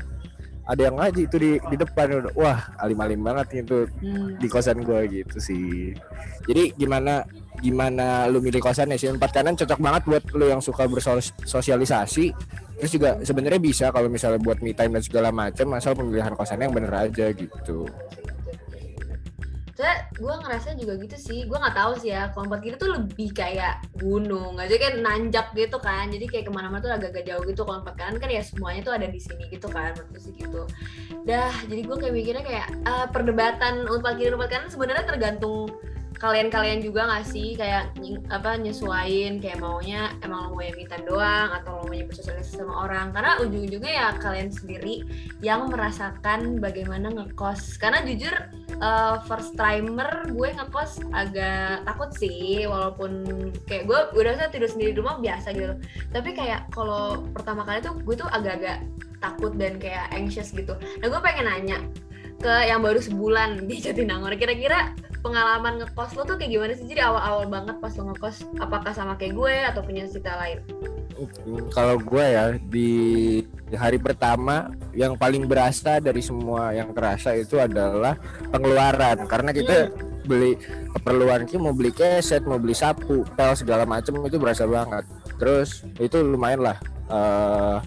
Ada 0.68 0.92
yang 0.92 1.00
ngaji 1.00 1.22
itu 1.24 1.37
di 1.40 1.50
di 1.57 1.76
depan. 1.81 2.28
Wah 2.37 2.76
alim-alim 2.76 3.24
banget 3.24 3.64
itu 3.64 3.88
hmm. 3.88 4.37
di 4.37 4.48
kosan 4.50 4.85
gue 4.85 5.00
gitu 5.09 5.38
sih. 5.40 5.96
Jadi 6.44 6.76
gimana 6.76 7.24
gimana 7.64 8.28
lu 8.28 8.44
milih 8.44 8.61
kosan 8.61 8.92
ya 8.92 9.00
sih? 9.00 9.09
Empat 9.09 9.33
kanan 9.33 9.57
cocok 9.57 9.81
banget 9.81 10.02
buat 10.04 10.24
lu 10.37 10.44
yang 10.50 10.61
suka 10.61 10.85
bersosialisasi 10.85 12.35
terus 12.78 12.94
juga 12.94 13.18
sebenarnya 13.26 13.59
bisa 13.59 13.90
kalau 13.90 14.07
misalnya 14.07 14.38
buat 14.38 14.62
me 14.62 14.70
time 14.70 14.94
dan 14.94 15.02
segala 15.02 15.35
macam 15.35 15.66
asal 15.74 15.98
pemilihan 15.98 16.31
kosannya 16.38 16.70
yang 16.70 16.76
bener 16.78 16.94
aja 16.94 17.26
gitu 17.35 17.90
gue 20.18 20.35
ngerasa 20.44 20.74
juga 20.74 20.98
gitu 20.98 21.16
sih, 21.16 21.46
gue 21.46 21.59
nggak 21.59 21.78
tahu 21.78 21.92
sih 22.02 22.11
ya, 22.11 22.35
kelompok 22.35 22.59
kita 22.61 22.76
tuh 22.76 22.90
lebih 22.98 23.31
kayak 23.31 23.87
gunung, 23.96 24.59
aja 24.59 24.74
kan 24.74 24.98
nanjak 24.98 25.54
gitu 25.54 25.78
kan, 25.78 26.11
jadi 26.11 26.26
kayak 26.26 26.44
ke 26.50 26.52
mana-mana 26.52 26.83
tuh 26.83 26.90
agak-agak 26.90 27.24
jauh 27.24 27.42
gitu. 27.46 27.62
Kalau 27.62 27.81
empat 27.87 27.94
kan 27.96 28.31
ya 28.31 28.42
semuanya 28.42 28.83
tuh 28.83 28.94
ada 28.98 29.07
di 29.07 29.20
sini 29.22 29.46
gitu 29.48 29.70
kan, 29.70 29.94
menurut 29.94 30.18
sih 30.18 30.35
gitu. 30.35 30.66
Dah, 31.22 31.54
jadi 31.70 31.81
gue 31.87 31.96
kayak 31.96 32.14
mikirnya 32.14 32.44
kayak 32.44 32.68
uh, 32.85 33.07
perdebatan 33.09 33.87
empat 33.87 34.14
kiri 34.18 34.35
empat 34.35 34.50
kanan 34.50 34.68
sebenarnya 34.68 35.07
tergantung 35.07 35.70
kalian-kalian 36.18 36.83
juga 36.83 37.07
nggak 37.07 37.26
sih 37.31 37.54
kayak 37.54 37.94
apa 38.35 38.59
nyesuain 38.59 39.38
kayak 39.38 39.62
maunya 39.62 40.11
emang 40.26 40.50
lo 40.50 40.59
mau 40.59 40.62
yang 40.62 40.74
minta 40.74 40.98
doang 41.07 41.54
atau 41.54 41.78
lo 41.78 41.83
mau 41.87 41.94
bersosialisasi 41.94 42.59
sama 42.59 42.74
orang? 42.90 43.14
Karena 43.14 43.38
ujung-ujungnya 43.38 43.92
ya 43.94 44.09
kalian 44.18 44.50
sendiri 44.50 45.07
yang 45.38 45.70
merasakan 45.70 46.59
bagaimana 46.59 47.14
ngekos. 47.14 47.78
Karena 47.78 48.02
jujur 48.02 48.35
uh, 48.83 49.22
first 49.31 49.54
timer 49.54 50.26
gue 50.35 50.48
ngekos 50.59 51.07
agak 51.14 51.87
takut 51.87 52.11
sih 52.18 52.66
walaupun 52.66 53.22
kayak 53.70 53.87
gue 53.87 54.00
udah 54.18 54.35
saya 54.35 54.50
tidur 54.50 54.68
sendiri 54.68 54.90
di 54.94 54.98
rumah 54.98 55.22
biasa 55.22 55.54
gitu. 55.54 55.78
Tapi 56.11 56.35
kayak 56.35 56.66
kalau 56.74 57.22
pertama 57.31 57.62
kali 57.62 57.78
tuh 57.78 57.94
gue 57.94 58.14
tuh 58.18 58.28
agak-agak 58.35 58.83
takut 59.22 59.54
dan 59.54 59.78
kayak 59.78 60.11
anxious 60.11 60.50
gitu. 60.50 60.74
Nah 60.98 61.07
gue 61.07 61.20
pengen 61.22 61.46
nanya 61.46 61.78
ke 62.38 62.70
yang 62.70 62.87
baru 62.87 63.02
sebulan 63.02 63.66
di 63.66 63.83
Jatinangor 63.83 64.35
kira-kira 64.38 64.94
pengalaman 65.29 65.85
ngekos 65.85 66.11
lo 66.17 66.23
tuh 66.25 66.37
kayak 66.41 66.53
gimana 66.57 66.73
sih? 66.73 66.88
Jadi 66.88 67.01
awal-awal 67.05 67.45
banget 67.53 67.77
pas 67.77 67.93
lo 68.01 68.03
ngekos, 68.09 68.37
apakah 68.64 68.93
sama 68.97 69.12
kayak 69.21 69.37
gue 69.37 69.55
atau 69.69 69.81
punya 69.85 70.09
cerita 70.09 70.33
lain? 70.41 70.59
Kalau 71.75 71.99
gue 71.99 72.25
ya 72.25 72.55
di 72.57 72.91
hari 73.75 73.99
pertama 73.99 74.73
yang 74.95 75.19
paling 75.19 75.45
berasa 75.45 75.99
dari 75.99 76.23
semua 76.23 76.71
yang 76.73 76.95
terasa 76.95 77.35
itu 77.35 77.59
adalah 77.59 78.14
pengeluaran 78.55 79.27
karena 79.27 79.51
kita 79.51 79.91
hmm. 79.91 80.25
beli 80.31 80.55
keperluan 80.95 81.45
kita 81.45 81.59
mau 81.59 81.75
beli 81.75 81.91
keset, 81.91 82.47
mau 82.47 82.57
beli 82.57 82.73
sapu, 82.73 83.27
pel 83.35 83.53
segala 83.59 83.85
macam 83.85 84.23
itu 84.25 84.38
berasa 84.38 84.64
banget. 84.64 85.05
Terus 85.37 85.85
itu 85.99 86.17
lumayan 86.23 86.62
lah. 86.62 86.79
Uh, 87.11 87.79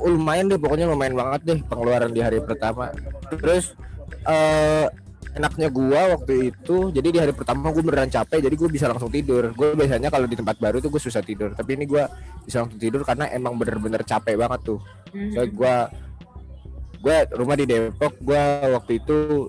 lumayan 0.00 0.48
deh 0.48 0.56
pokoknya 0.56 0.88
lumayan 0.88 1.12
banget 1.12 1.40
deh 1.44 1.58
pengeluaran 1.68 2.10
di 2.16 2.24
hari 2.24 2.40
pertama. 2.40 2.88
Terus 3.28 3.76
uh, 4.24 4.88
enaknya 5.30 5.68
gua 5.70 6.18
waktu 6.18 6.50
itu 6.50 6.90
jadi 6.90 7.08
di 7.08 7.18
hari 7.22 7.32
pertama 7.36 7.70
gue 7.70 7.86
beneran 7.86 8.10
capek 8.10 8.42
jadi 8.42 8.54
gue 8.56 8.68
bisa 8.68 8.90
langsung 8.90 9.12
tidur 9.14 9.54
gue 9.54 9.68
biasanya 9.78 10.10
kalau 10.10 10.26
di 10.26 10.34
tempat 10.34 10.58
baru 10.58 10.82
tuh 10.82 10.90
gue 10.90 10.98
susah 10.98 11.22
tidur 11.22 11.54
tapi 11.54 11.78
ini 11.78 11.86
gue 11.86 12.02
bisa 12.42 12.66
langsung 12.66 12.80
tidur 12.82 13.06
karena 13.06 13.30
emang 13.30 13.54
bener-bener 13.54 14.02
capek 14.02 14.34
banget 14.34 14.60
tuh 14.74 14.80
mm-hmm. 15.14 15.32
so 15.38 15.40
gue 15.46 15.76
gue 17.00 17.16
rumah 17.38 17.56
di 17.56 17.64
Depok 17.64 18.14
gue 18.20 18.42
waktu 18.74 18.92
itu 18.98 19.48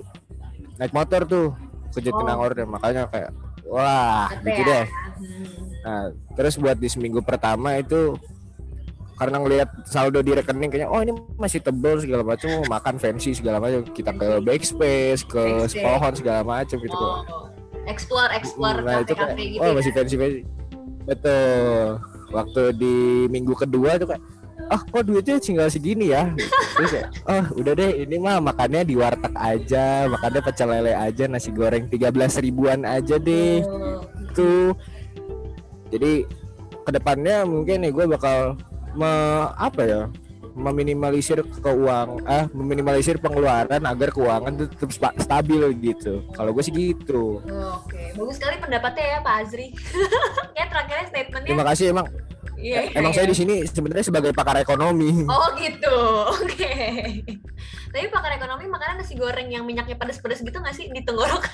naik 0.78 0.94
motor 0.94 1.26
tuh 1.26 1.48
ke 1.92 2.00
Jatinangor 2.00 2.52
oh. 2.54 2.56
dan 2.56 2.68
makanya 2.72 3.04
kayak 3.12 3.32
wah 3.68 4.32
gitu 4.44 4.62
deh 4.64 4.86
hmm. 4.88 5.46
nah 5.84 6.04
terus 6.40 6.56
buat 6.56 6.80
di 6.80 6.88
seminggu 6.88 7.20
pertama 7.22 7.76
itu 7.76 8.16
karena 9.22 9.38
ngelihat 9.38 9.70
saldo 9.86 10.26
di 10.26 10.34
rekening 10.34 10.74
kayaknya 10.74 10.90
oh 10.90 10.98
ini 11.06 11.14
masih 11.38 11.62
tebel 11.62 12.02
segala 12.02 12.26
macam 12.26 12.50
makan 12.66 12.98
fancy 12.98 13.38
segala 13.38 13.62
macam 13.62 13.86
kita 13.94 14.18
ke 14.18 14.42
backspace 14.42 15.22
ke 15.22 15.38
backspace. 15.38 15.78
pohon 15.78 16.14
segala 16.18 16.42
macam 16.42 16.82
gitu 16.82 16.98
oh. 16.98 17.22
kok 17.22 17.46
explore 17.86 18.34
explore 18.34 18.82
nah, 18.82 19.06
kafe 19.06 19.14
kafe 19.14 19.44
gitu 19.54 19.62
oh 19.62 19.70
ya? 19.70 19.74
masih 19.78 19.92
fancy 19.94 20.16
fancy 20.18 20.42
betul. 21.06 22.02
Waktu 22.32 22.62
di 22.80 22.96
minggu 23.28 23.54
kedua 23.54 24.00
tuh 24.02 24.10
kayak 24.10 24.24
oh 24.72 24.82
kok 24.82 25.04
duitnya 25.04 25.38
tinggal 25.38 25.68
segini 25.70 26.16
ya? 26.16 26.32
Terus 26.80 26.92
ya 26.98 27.06
oh 27.30 27.46
udah 27.62 27.74
deh 27.78 27.92
ini 28.02 28.16
mah 28.18 28.42
makannya 28.42 28.82
di 28.90 28.96
warteg 28.98 29.34
aja 29.38 30.10
makannya 30.10 30.42
pecel 30.42 30.70
lele 30.74 30.94
aja 30.98 31.30
nasi 31.30 31.54
goreng 31.54 31.86
13 31.94 32.10
ribuan 32.42 32.90
aja 32.90 33.22
deh. 33.22 33.62
Oh, 33.70 34.02
tuh 34.34 34.74
jadi 35.92 36.26
ke 36.82 36.90
depannya 36.90 37.46
mungkin 37.46 37.86
nih 37.86 37.92
gue 37.94 38.06
bakal 38.10 38.58
me, 38.94 39.12
apa 39.52 39.82
ya 39.82 40.02
meminimalisir 40.52 41.40
keuangan 41.58 42.20
ah 42.28 42.44
meminimalisir 42.52 43.16
pengeluaran 43.18 43.80
agar 43.82 44.12
keuangan 44.12 44.52
tetap 44.60 44.92
sta- 44.92 45.16
stabil 45.16 45.64
gitu 45.80 46.28
kalau 46.32 46.52
gue 46.52 46.60
sih 46.60 46.74
gitu 46.74 47.40
Oh, 47.42 47.80
Oke, 47.80 48.12
bagus 48.14 48.36
sekali 48.36 48.60
pendapatnya 48.60 49.06
ya 49.06 49.20
Pak 49.22 49.36
Azri. 49.42 49.72
Kayak 50.56 50.68
terakhirnya 50.70 51.06
statementnya. 51.08 51.48
terima 51.48 51.66
kasih 51.66 51.86
emang 51.90 52.08
Iya, 52.62 52.94
emang 52.94 53.10
iya. 53.10 53.18
saya 53.18 53.26
di 53.26 53.34
sini 53.34 53.56
sebenarnya 53.66 54.06
sebagai 54.06 54.32
pakar 54.32 54.60
ekonomi 54.60 55.26
Oh 55.26 55.50
gitu, 55.56 55.98
oke. 56.30 56.74
Tapi 57.92 58.08
pakar 58.08 58.32
ekonomi 58.34 58.66
makanan 58.66 59.04
nasi 59.04 59.14
goreng 59.14 59.48
yang 59.48 59.68
minyaknya 59.68 59.96
pedes-pedes 59.96 60.42
gitu 60.42 60.58
nggak 60.58 60.74
sih 60.74 60.88
di 60.88 61.04
tenggorokan? 61.04 61.52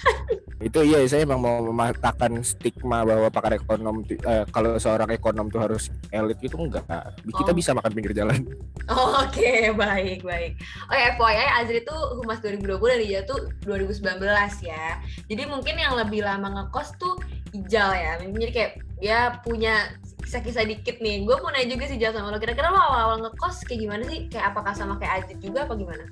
itu 0.57 0.81
iya 0.81 1.05
saya 1.05 1.21
emang 1.21 1.37
mau 1.37 1.61
mematahkan 1.61 2.41
stigma 2.41 3.05
bahwa 3.05 3.29
pakar 3.29 3.61
ekonom 3.61 4.01
eh, 4.09 4.41
kalau 4.49 4.81
seorang 4.81 5.13
ekonom 5.13 5.53
tuh 5.53 5.61
harus 5.61 5.93
elit 6.09 6.41
itu 6.41 6.57
enggak 6.57 6.81
kita 7.29 7.53
Oh. 7.53 7.55
bisa 7.55 7.77
makan 7.77 7.93
pinggir 7.93 8.17
jalan 8.17 8.41
Oh, 8.87 9.19
Oke, 9.19 9.69
baik, 9.75 10.23
baik. 10.23 10.57
Oh 10.87 10.95
ya, 10.95 11.11
FYI, 11.19 11.47
Azri 11.59 11.83
tuh 11.83 12.17
Humas 12.17 12.39
2020 12.39 12.79
dari 12.87 13.05
jatuh 13.11 13.51
2019 13.67 14.23
ya. 14.63 15.03
Jadi 15.27 15.43
mungkin 15.43 15.75
yang 15.75 15.99
lebih 15.99 16.23
lama 16.23 16.47
ngekos 16.47 16.95
tuh 16.95 17.19
Ijal 17.51 17.91
ya. 17.91 18.15
Jadi 18.15 18.47
kayak 18.55 18.71
ya 19.03 19.19
punya 19.43 19.91
kisah-kisah 20.27 20.67
dikit 20.67 20.99
nih. 20.99 21.23
Gue 21.23 21.39
mau 21.39 21.47
nanya 21.55 21.71
juga 21.71 21.87
sih 21.87 21.95
Jal 21.95 22.11
sama 22.11 22.35
lo. 22.35 22.37
Kira-kira 22.37 22.67
lo 22.67 22.75
awal-awal 22.75 23.17
ngekos 23.23 23.63
kayak 23.63 23.79
gimana 23.87 24.03
sih? 24.11 24.27
Kayak 24.27 24.45
apakah 24.51 24.73
sama 24.75 24.99
kayak 24.99 25.23
Azri 25.23 25.39
juga 25.39 25.63
apa 25.63 25.73
gimana? 25.79 26.03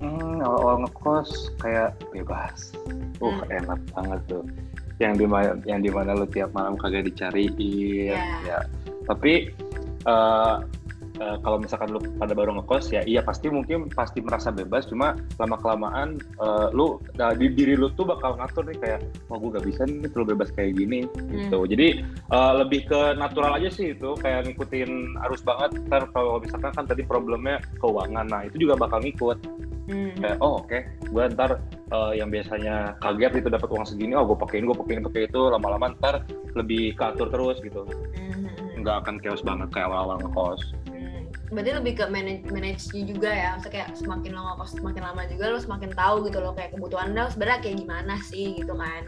Hmm, 0.00 0.40
awal-awal 0.40 0.88
ngekos 0.88 1.52
kayak 1.60 1.92
bebas. 2.16 2.72
Uh, 3.20 3.28
Hmm. 3.44 3.52
enak 3.52 3.80
banget 3.92 4.20
tuh. 4.24 4.44
Yang 4.96 5.12
di 5.20 5.24
yang 5.68 5.80
di 5.84 5.90
mana 5.92 6.16
lu 6.16 6.24
tiap 6.24 6.48
malam 6.56 6.80
kagak 6.80 7.04
dicariin, 7.04 7.52
Iya. 7.60 8.16
ya. 8.46 8.58
Tapi 9.04 9.52
eh, 10.04 10.54
eh, 11.20 11.36
kalau 11.42 11.58
misalkan 11.62 11.94
lu 11.94 12.00
pada 12.18 12.32
baru 12.34 12.58
ngekos 12.60 12.90
ya, 12.90 13.02
iya 13.06 13.20
pasti 13.22 13.50
mungkin 13.50 13.90
pasti 13.92 14.20
merasa 14.20 14.50
bebas. 14.50 14.86
Cuma 14.90 15.18
lama 15.38 15.56
kelamaan 15.58 16.18
lu 16.74 16.98
nah, 17.16 17.32
di 17.32 17.50
diri 17.50 17.74
lu 17.78 17.90
tuh 17.94 18.06
bakal 18.08 18.36
ngatur 18.38 18.66
nih 18.66 18.78
kayak, 18.80 19.00
oh 19.30 19.38
gue 19.38 19.54
gak 19.54 19.66
bisa 19.66 19.82
nih 19.86 20.10
terlalu 20.10 20.36
bebas 20.36 20.50
kayak 20.52 20.74
gini 20.76 21.06
gitu. 21.30 21.64
Jadi 21.64 22.02
eh, 22.04 22.52
lebih 22.58 22.86
ke 22.88 23.00
natural 23.16 23.56
aja 23.58 23.70
sih 23.70 23.94
itu 23.94 24.14
kayak 24.18 24.50
ngikutin 24.50 25.18
arus 25.28 25.42
banget. 25.42 25.76
Ntar 25.88 26.10
kalau 26.12 26.38
misalkan 26.42 26.72
kan 26.74 26.84
tadi 26.86 27.02
problemnya 27.06 27.62
keuangan, 27.78 28.26
nah 28.28 28.42
itu 28.46 28.66
juga 28.68 28.78
bakal 28.78 29.00
ngikut 29.02 29.38
Hmm. 29.84 30.16
kayak 30.16 30.40
oh 30.40 30.64
oke 30.64 30.80
gue 31.12 31.24
ntar 31.36 31.60
eh, 31.92 32.12
yang 32.16 32.32
biasanya 32.32 32.96
kaget 33.04 33.44
itu 33.44 33.48
dapat 33.52 33.68
uang 33.68 33.84
segini 33.84 34.16
oh 34.16 34.24
gue 34.24 34.32
pakein 34.32 34.64
gue 34.64 34.72
pakein 34.72 35.04
pakai 35.04 35.28
itu 35.28 35.40
lama-lama 35.52 35.92
ntar 36.00 36.24
lebih 36.56 36.96
keatur 36.96 37.28
terus 37.28 37.60
gitu 37.60 37.84
Hmm, 38.16 38.32
hmm, 38.32 38.48
hmm. 38.48 38.80
nggak 38.80 38.96
akan 39.04 39.20
chaos 39.20 39.44
banget 39.44 39.68
kayak 39.76 39.92
awal-awal 39.92 40.16
ngekos 40.24 40.72
Hmm, 40.72 40.83
Berarti 41.52 41.70
lebih 41.76 41.92
ke 42.00 42.04
manage 42.08 42.44
manage 42.48 42.88
juga 42.92 43.30
ya. 43.30 43.48
Maksudnya 43.56 43.72
kayak 43.72 43.88
semakin 43.98 44.30
lo 44.32 44.40
ngekos 44.52 44.70
semakin 44.80 45.02
lama 45.04 45.22
juga 45.28 45.44
lo 45.52 45.58
semakin 45.60 45.90
tahu 45.92 46.14
gitu 46.28 46.38
lo 46.40 46.50
kayak 46.56 46.70
kebutuhan 46.76 47.12
lo 47.12 47.28
sebenarnya 47.28 47.60
kayak 47.60 47.76
gimana 47.84 48.14
sih 48.24 48.56
gitu 48.56 48.74
kan. 48.76 49.02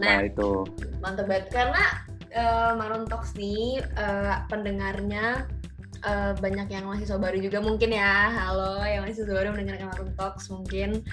nah, 0.00 0.20
Nah, 0.20 0.28
itu 0.28 0.64
mantep 1.00 1.26
banget 1.28 1.46
karena 1.52 1.84
eh, 2.32 2.72
Maroon 2.76 3.04
Talks 3.08 3.36
nih 3.36 3.80
eh, 3.80 4.36
pendengarnya 4.48 5.48
eh, 6.04 6.32
banyak 6.36 6.68
yang 6.72 6.84
mahasiswa 6.88 7.18
baru 7.20 7.38
juga 7.40 7.58
mungkin 7.60 7.92
ya. 7.92 8.32
Halo 8.32 8.80
yang 8.84 9.04
mahasiswa 9.04 9.28
baru 9.28 9.52
mendengarkan 9.52 9.88
Maroon 9.92 10.12
Talks 10.16 10.48
mungkin. 10.48 11.04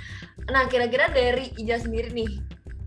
Nah, 0.52 0.68
kira-kira 0.72 1.12
dari 1.12 1.52
Ija 1.60 1.80
sendiri 1.80 2.12
nih 2.12 2.32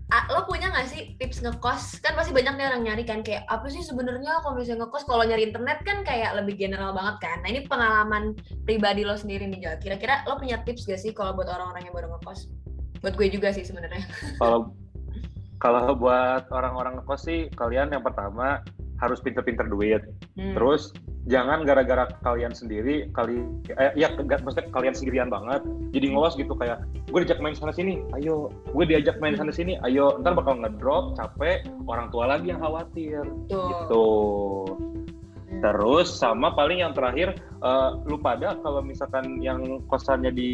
lo 0.07 0.47
punya 0.47 0.71
nggak 0.71 0.87
sih 0.87 1.19
tips 1.19 1.43
ngekos? 1.43 1.99
Kan 1.99 2.15
pasti 2.15 2.31
banyak 2.31 2.55
nih 2.55 2.65
orang 2.71 2.81
nyari 2.87 3.03
kan 3.03 3.19
kayak 3.27 3.43
apa 3.51 3.67
sih 3.67 3.83
sebenarnya 3.83 4.39
kalau 4.39 4.55
misalnya 4.55 4.87
ngekos 4.87 5.03
kalau 5.03 5.27
nyari 5.27 5.51
internet 5.51 5.83
kan 5.83 6.07
kayak 6.07 6.31
lebih 6.39 6.55
general 6.55 6.95
banget 6.95 7.27
kan. 7.27 7.37
Nah 7.43 7.49
ini 7.51 7.67
pengalaman 7.67 8.31
pribadi 8.63 9.03
lo 9.03 9.19
sendiri 9.19 9.43
nih 9.51 9.59
Jal. 9.59 9.75
Kira-kira 9.83 10.23
lo 10.23 10.39
punya 10.39 10.63
tips 10.63 10.87
gak 10.87 11.03
sih 11.03 11.11
kalau 11.11 11.35
buat 11.35 11.51
orang-orang 11.51 11.91
yang 11.91 11.95
baru 11.95 12.07
ngekos? 12.15 12.47
Buat 13.03 13.13
gue 13.19 13.27
juga 13.27 13.51
sih 13.51 13.67
sebenarnya. 13.67 14.07
kalau 14.41 14.71
kalau 15.59 15.91
buat 15.97 16.47
orang-orang 16.55 17.03
ngekos 17.03 17.21
sih 17.27 17.51
kalian 17.51 17.91
yang 17.91 18.03
pertama 18.05 18.63
harus 18.97 19.19
pinter-pinter 19.21 19.65
duit 19.65 20.01
Hmm. 20.37 20.53
terus 20.53 20.93
jangan 21.27 21.67
gara-gara 21.67 22.07
kalian 22.23 22.51
sendiri 22.51 23.11
kali 23.11 23.43
eh, 23.73 23.91
ya 23.93 24.13
nggak 24.13 24.41
maksudnya 24.41 24.71
kalian 24.71 24.95
sendirian 24.95 25.27
banget 25.27 25.59
jadi 25.91 26.13
ngelos 26.13 26.33
gitu 26.35 26.55
kayak 26.55 26.81
gue 27.07 27.19
diajak 27.21 27.39
main 27.39 27.51
sana 27.51 27.71
sini 27.71 27.99
ayo 28.15 28.47
gue 28.71 28.85
diajak 28.85 29.19
main 29.19 29.35
sana 29.35 29.51
sini 29.51 29.75
ayo 29.83 30.15
ntar 30.21 30.33
bakal 30.33 30.55
ngedrop 30.55 31.13
capek 31.15 31.67
orang 31.85 32.07
tua 32.09 32.31
lagi 32.31 32.49
yang 32.49 32.61
khawatir 32.61 33.21
Tuh. 33.51 33.63
gitu 33.69 34.07
Hmm. 35.47 35.63
terus 35.63 36.11
sama 36.11 36.51
paling 36.51 36.83
yang 36.83 36.91
terakhir 36.91 37.35
eh, 37.59 37.89
lu 38.05 38.17
pada 38.17 38.59
kalau 38.61 38.79
misalkan 38.79 39.39
yang 39.39 39.79
kosannya 39.87 40.29
di 40.29 40.51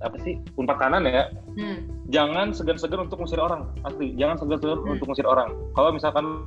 apa 0.00 0.16
sih 0.24 0.40
unpad 0.56 0.76
kanan 0.80 1.04
ya 1.04 1.28
Hmm. 1.56 1.84
jangan 2.08 2.50
segan-segan 2.50 3.04
untuk 3.04 3.20
ngusir 3.20 3.36
orang 3.36 3.68
asli 3.84 4.16
jangan 4.16 4.40
segan-segan 4.40 4.80
Hmm. 4.80 4.92
untuk 4.96 5.06
ngusir 5.12 5.24
orang 5.24 5.52
kalau 5.72 5.92
misalkan 5.92 6.44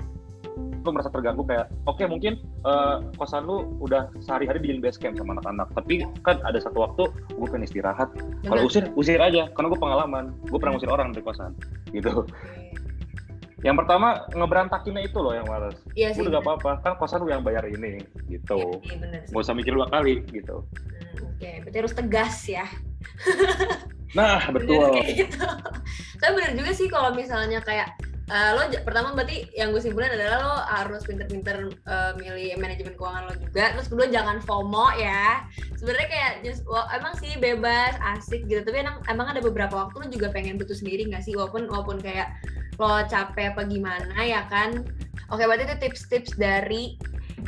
lu 0.84 0.92
merasa 0.92 1.10
terganggu 1.10 1.44
kayak 1.44 1.72
oke 1.84 2.04
mungkin 2.06 2.38
eh, 2.64 2.96
kosan 3.16 3.44
lu 3.44 3.64
udah 3.80 4.12
sehari-hari 4.20 4.60
bikin 4.60 4.80
base 4.80 4.96
camp 4.96 5.16
sama 5.16 5.34
anak-anak 5.34 5.68
tapi 5.74 6.04
kan 6.22 6.38
ada 6.44 6.60
satu 6.60 6.84
waktu 6.84 7.04
gue 7.30 7.48
pengen 7.48 7.64
istirahat 7.64 8.12
kalau 8.44 8.60
Bener. 8.60 8.68
usir 8.68 8.84
usir 8.94 9.18
aja 9.18 9.48
karena 9.52 9.68
gue 9.68 9.80
pengalaman 9.80 10.26
gue 10.44 10.60
pernah 10.60 10.76
ngusir 10.76 10.88
orang 10.88 11.10
dari 11.10 11.24
kosan 11.24 11.52
gitu 11.90 12.28
yang 13.64 13.80
pertama 13.80 14.28
ngeberantakinnya 14.30 15.08
itu 15.08 15.18
loh 15.18 15.32
yang 15.32 15.48
males 15.48 15.80
Iya 15.96 16.12
sih. 16.12 16.20
udah 16.20 16.36
gak 16.36 16.44
bener. 16.44 16.56
apa-apa 16.60 16.72
kan 16.84 16.94
kosan 17.00 17.24
lu 17.24 17.32
yang 17.32 17.42
bayar 17.42 17.64
ini 17.64 18.04
gitu 18.28 18.60
Iya, 18.84 18.84
iya 18.84 18.96
bener 19.00 19.20
sih. 19.24 19.32
nggak 19.32 19.40
usah 19.42 19.56
mikir 19.56 19.72
dua 19.72 19.88
kali 19.88 20.20
gitu 20.30 20.68
Hmm, 21.14 21.30
Oke, 21.30 21.62
berarti 21.62 21.78
harus 21.78 21.94
tegas 21.94 22.36
ya. 22.44 22.66
nah 24.12 24.40
Bener 24.50 24.54
betul 24.60 24.84
kayak 24.94 25.12
gitu. 25.16 25.46
Tapi 26.18 26.32
bener 26.34 26.52
juga 26.56 26.72
sih 26.72 26.88
kalau 26.88 27.12
misalnya 27.12 27.60
kayak 27.60 27.88
eh, 28.30 28.52
lo 28.56 28.62
pertama 28.84 29.12
berarti 29.12 29.52
yang 29.58 29.76
gue 29.76 29.82
simpulin 29.84 30.12
adalah 30.12 30.38
lo 30.40 30.56
harus 30.64 31.04
pinter-pinter 31.04 31.72
eh, 31.74 32.12
milih 32.16 32.56
manajemen 32.60 32.96
keuangan 32.96 33.28
lo 33.28 33.36
juga. 33.40 33.76
Terus 33.76 33.88
kedua 33.92 34.08
jangan 34.08 34.38
FOMO 34.44 34.96
ya. 34.96 35.44
Sebenarnya 35.76 36.10
kayak 36.10 36.32
just, 36.48 36.64
wah, 36.70 36.88
emang 36.96 37.14
sih 37.20 37.36
bebas, 37.40 37.96
asik 38.16 38.48
gitu. 38.48 38.64
Tapi 38.64 38.84
emang 38.84 39.04
emang 39.12 39.28
ada 39.36 39.42
beberapa 39.44 39.76
waktu 39.88 39.96
lo 40.04 40.08
juga 40.08 40.28
pengen 40.32 40.56
butuh 40.56 40.76
sendiri 40.76 41.08
nggak 41.12 41.24
sih? 41.26 41.36
Walaupun 41.36 41.68
walaupun 41.68 42.00
kayak 42.00 42.32
lo 42.80 43.04
capek 43.06 43.54
apa 43.54 43.68
gimana 43.68 44.18
ya 44.24 44.48
kan. 44.48 44.88
Oke, 45.32 45.44
berarti 45.46 45.66
itu 45.66 45.76
tips-tips 45.82 46.36
dari 46.38 46.96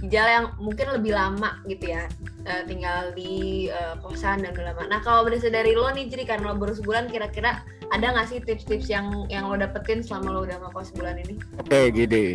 Ijal 0.03 0.27
yang 0.27 0.45
mungkin 0.59 0.91
lebih 0.91 1.15
lama 1.15 1.63
gitu 1.71 1.95
ya 1.95 2.03
eh, 2.45 2.63
tinggal 2.69 3.11
di 3.17 3.67
eh, 3.69 3.95
kosan 3.99 4.45
dan 4.45 4.53
udah 4.53 4.71
lama. 4.71 4.83
Nah 4.87 4.99
kalau 5.01 5.25
berdasar 5.25 5.51
dari 5.51 5.73
lo 5.73 5.89
nih 5.91 6.07
jadi 6.07 6.23
karena 6.23 6.53
lo 6.53 6.57
baru 6.61 6.77
sebulan 6.77 7.09
kira-kira 7.09 7.65
ada 7.93 8.05
nggak 8.13 8.27
sih 8.29 8.39
tips-tips 8.41 8.87
yang 8.89 9.29
yang 9.29 9.49
lo 9.49 9.57
dapetin 9.57 10.01
selama 10.01 10.29
lo 10.33 10.39
udah 10.45 10.57
ngekos 10.61 10.93
sebulan 10.93 11.15
ini? 11.25 11.33
Oke 11.61 11.79
gini. 11.93 12.25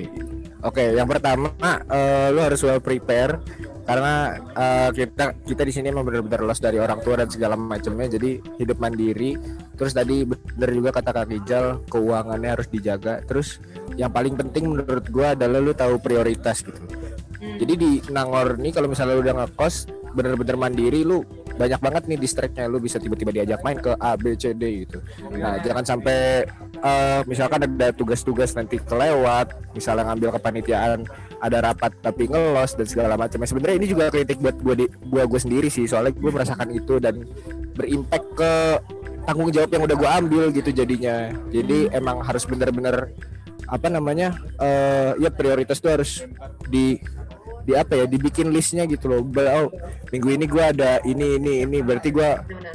Oke, 0.60 0.92
yang 0.92 1.08
pertama 1.08 1.48
eh, 1.88 2.28
lu 2.34 2.40
harus 2.44 2.60
well 2.60 2.82
prepare 2.84 3.40
karena 3.88 4.38
eh, 4.52 4.90
kita 4.92 5.34
kita 5.48 5.62
di 5.64 5.72
sini 5.72 5.86
emang 5.88 6.04
benar-benar 6.04 6.44
los 6.44 6.60
dari 6.60 6.76
orang 6.76 7.00
tua 7.00 7.18
dan 7.18 7.32
segala 7.32 7.56
macamnya. 7.56 8.12
Jadi 8.12 8.38
hidup 8.60 8.76
mandiri. 8.76 9.34
Terus 9.74 9.96
tadi 9.96 10.28
benar 10.28 10.70
juga 10.70 10.90
kata 10.92 11.10
Kak 11.16 11.26
Rijal, 11.32 11.80
keuangannya 11.88 12.50
harus 12.52 12.68
dijaga. 12.68 13.24
Terus 13.24 13.58
yang 13.96 14.12
paling 14.12 14.36
penting 14.36 14.68
menurut 14.68 15.08
gua 15.08 15.32
adalah 15.32 15.58
lu 15.58 15.72
tahu 15.72 15.96
prioritas 15.96 16.60
gitu. 16.60 16.78
Hmm. 17.40 17.56
Jadi 17.56 17.72
di 17.74 17.90
Nangor 18.12 18.60
nih 18.60 18.72
kalau 18.76 18.92
misalnya 18.92 19.16
lu 19.16 19.24
udah 19.24 19.36
ngekos 19.40 19.88
bener-bener 20.12 20.58
mandiri 20.58 21.06
lu 21.06 21.22
banyak 21.54 21.80
banget 21.80 22.02
nih 22.08 22.18
distractnya 22.18 22.66
lu 22.66 22.80
bisa 22.80 22.96
tiba-tiba 22.96 23.30
diajak 23.36 23.60
main 23.60 23.76
ke 23.80 23.92
A 24.00 24.16
B 24.16 24.32
C 24.36 24.56
D 24.56 24.84
gitu. 24.84 25.00
Nah, 25.28 25.60
jangan 25.60 25.84
sampai 25.84 26.48
eh, 26.80 27.20
misalkan 27.28 27.64
ada 27.64 27.92
tugas-tugas 27.92 28.56
nanti 28.56 28.80
kelewat, 28.80 29.56
misalnya 29.76 30.08
ngambil 30.08 30.40
kepanitiaan 30.40 31.04
ada 31.40 31.58
rapat 31.60 31.92
tapi 32.00 32.28
ngelos 32.28 32.76
dan 32.76 32.86
segala 32.88 33.16
macam. 33.16 33.44
Sebenarnya 33.44 33.76
ini 33.76 33.86
juga 33.92 34.08
kritik 34.08 34.40
buat 34.40 34.56
gua 34.60 34.74
di, 34.76 34.88
gua 35.08 35.28
gue 35.28 35.40
sendiri 35.40 35.68
sih, 35.68 35.84
soalnya 35.84 36.16
gue 36.16 36.30
merasakan 36.32 36.68
itu 36.72 36.96
dan 36.96 37.28
berimpact 37.76 38.26
ke 38.36 38.52
tanggung 39.28 39.52
jawab 39.52 39.68
yang 39.68 39.84
udah 39.84 39.96
gue 40.00 40.10
ambil 40.10 40.44
gitu 40.56 40.70
jadinya. 40.72 41.28
Jadi 41.52 41.92
emang 41.92 42.24
harus 42.24 42.48
bener-bener 42.48 43.12
apa 43.68 43.86
namanya 43.86 44.34
eh 44.58 45.12
ya 45.20 45.30
prioritas 45.30 45.78
tuh 45.78 45.94
harus 45.94 46.24
di 46.66 46.98
di 47.64 47.72
apa 47.76 47.92
ya 47.96 48.04
dibikin 48.08 48.48
listnya 48.50 48.84
gitu 48.88 49.10
loh 49.10 49.20
oh, 49.24 49.68
minggu 50.10 50.28
ini 50.32 50.46
gua 50.48 50.72
ada 50.72 51.00
ini 51.04 51.36
ini 51.36 51.52
ini 51.64 51.78
berarti 51.84 52.08
gua 52.10 52.40
Benar. 52.44 52.74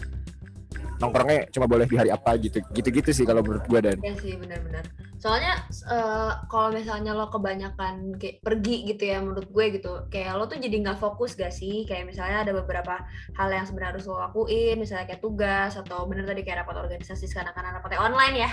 nongkrongnya 1.02 1.52
cuma 1.52 1.66
boleh 1.68 1.86
di 1.90 1.96
hari 2.00 2.10
apa 2.14 2.40
gitu 2.40 2.64
gitu-gitu 2.72 3.12
sih 3.12 3.28
kalau 3.28 3.44
menurut 3.44 3.68
gue 3.68 3.80
dan 3.84 3.98
Iya 4.00 4.16
sih 4.16 4.34
benar-benar. 4.40 4.88
Soalnya 5.26 5.58
eh, 5.90 6.32
kalau 6.48 6.70
misalnya 6.70 7.18
lo 7.18 7.34
kebanyakan 7.34 8.16
kayak 8.22 8.46
pergi 8.46 8.86
gitu 8.94 9.10
ya 9.10 9.18
menurut 9.26 9.50
gue 9.50 9.66
gitu, 9.74 10.06
kayak 10.14 10.38
lo 10.38 10.46
tuh 10.46 10.62
jadi 10.62 10.86
nggak 10.86 11.02
fokus 11.02 11.34
gak 11.34 11.50
sih? 11.50 11.82
Kayak 11.90 12.14
misalnya 12.14 12.46
ada 12.46 12.54
beberapa 12.54 13.02
hal 13.34 13.50
yang 13.50 13.66
sebenarnya 13.66 13.98
harus 13.98 14.06
lo 14.06 14.22
lakuin, 14.22 14.78
misalnya 14.78 15.10
kayak 15.10 15.26
tugas 15.26 15.74
atau 15.76 16.06
bener 16.06 16.30
tadi 16.30 16.46
kayak 16.46 16.64
rapat 16.64 16.78
organisasi 16.78 17.26
sekarang 17.26 17.58
karena 17.58 17.76
rapatnya 17.76 18.00
online 18.06 18.36
ya. 18.46 18.52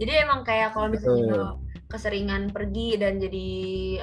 Jadi 0.00 0.12
emang 0.24 0.40
kayak 0.40 0.72
kalau 0.72 0.88
misalnya 0.88 1.22
Betul. 1.28 1.36
lo 1.36 1.50
keseringan 1.86 2.50
pergi 2.50 2.98
dan 2.98 3.22
jadi 3.22 3.48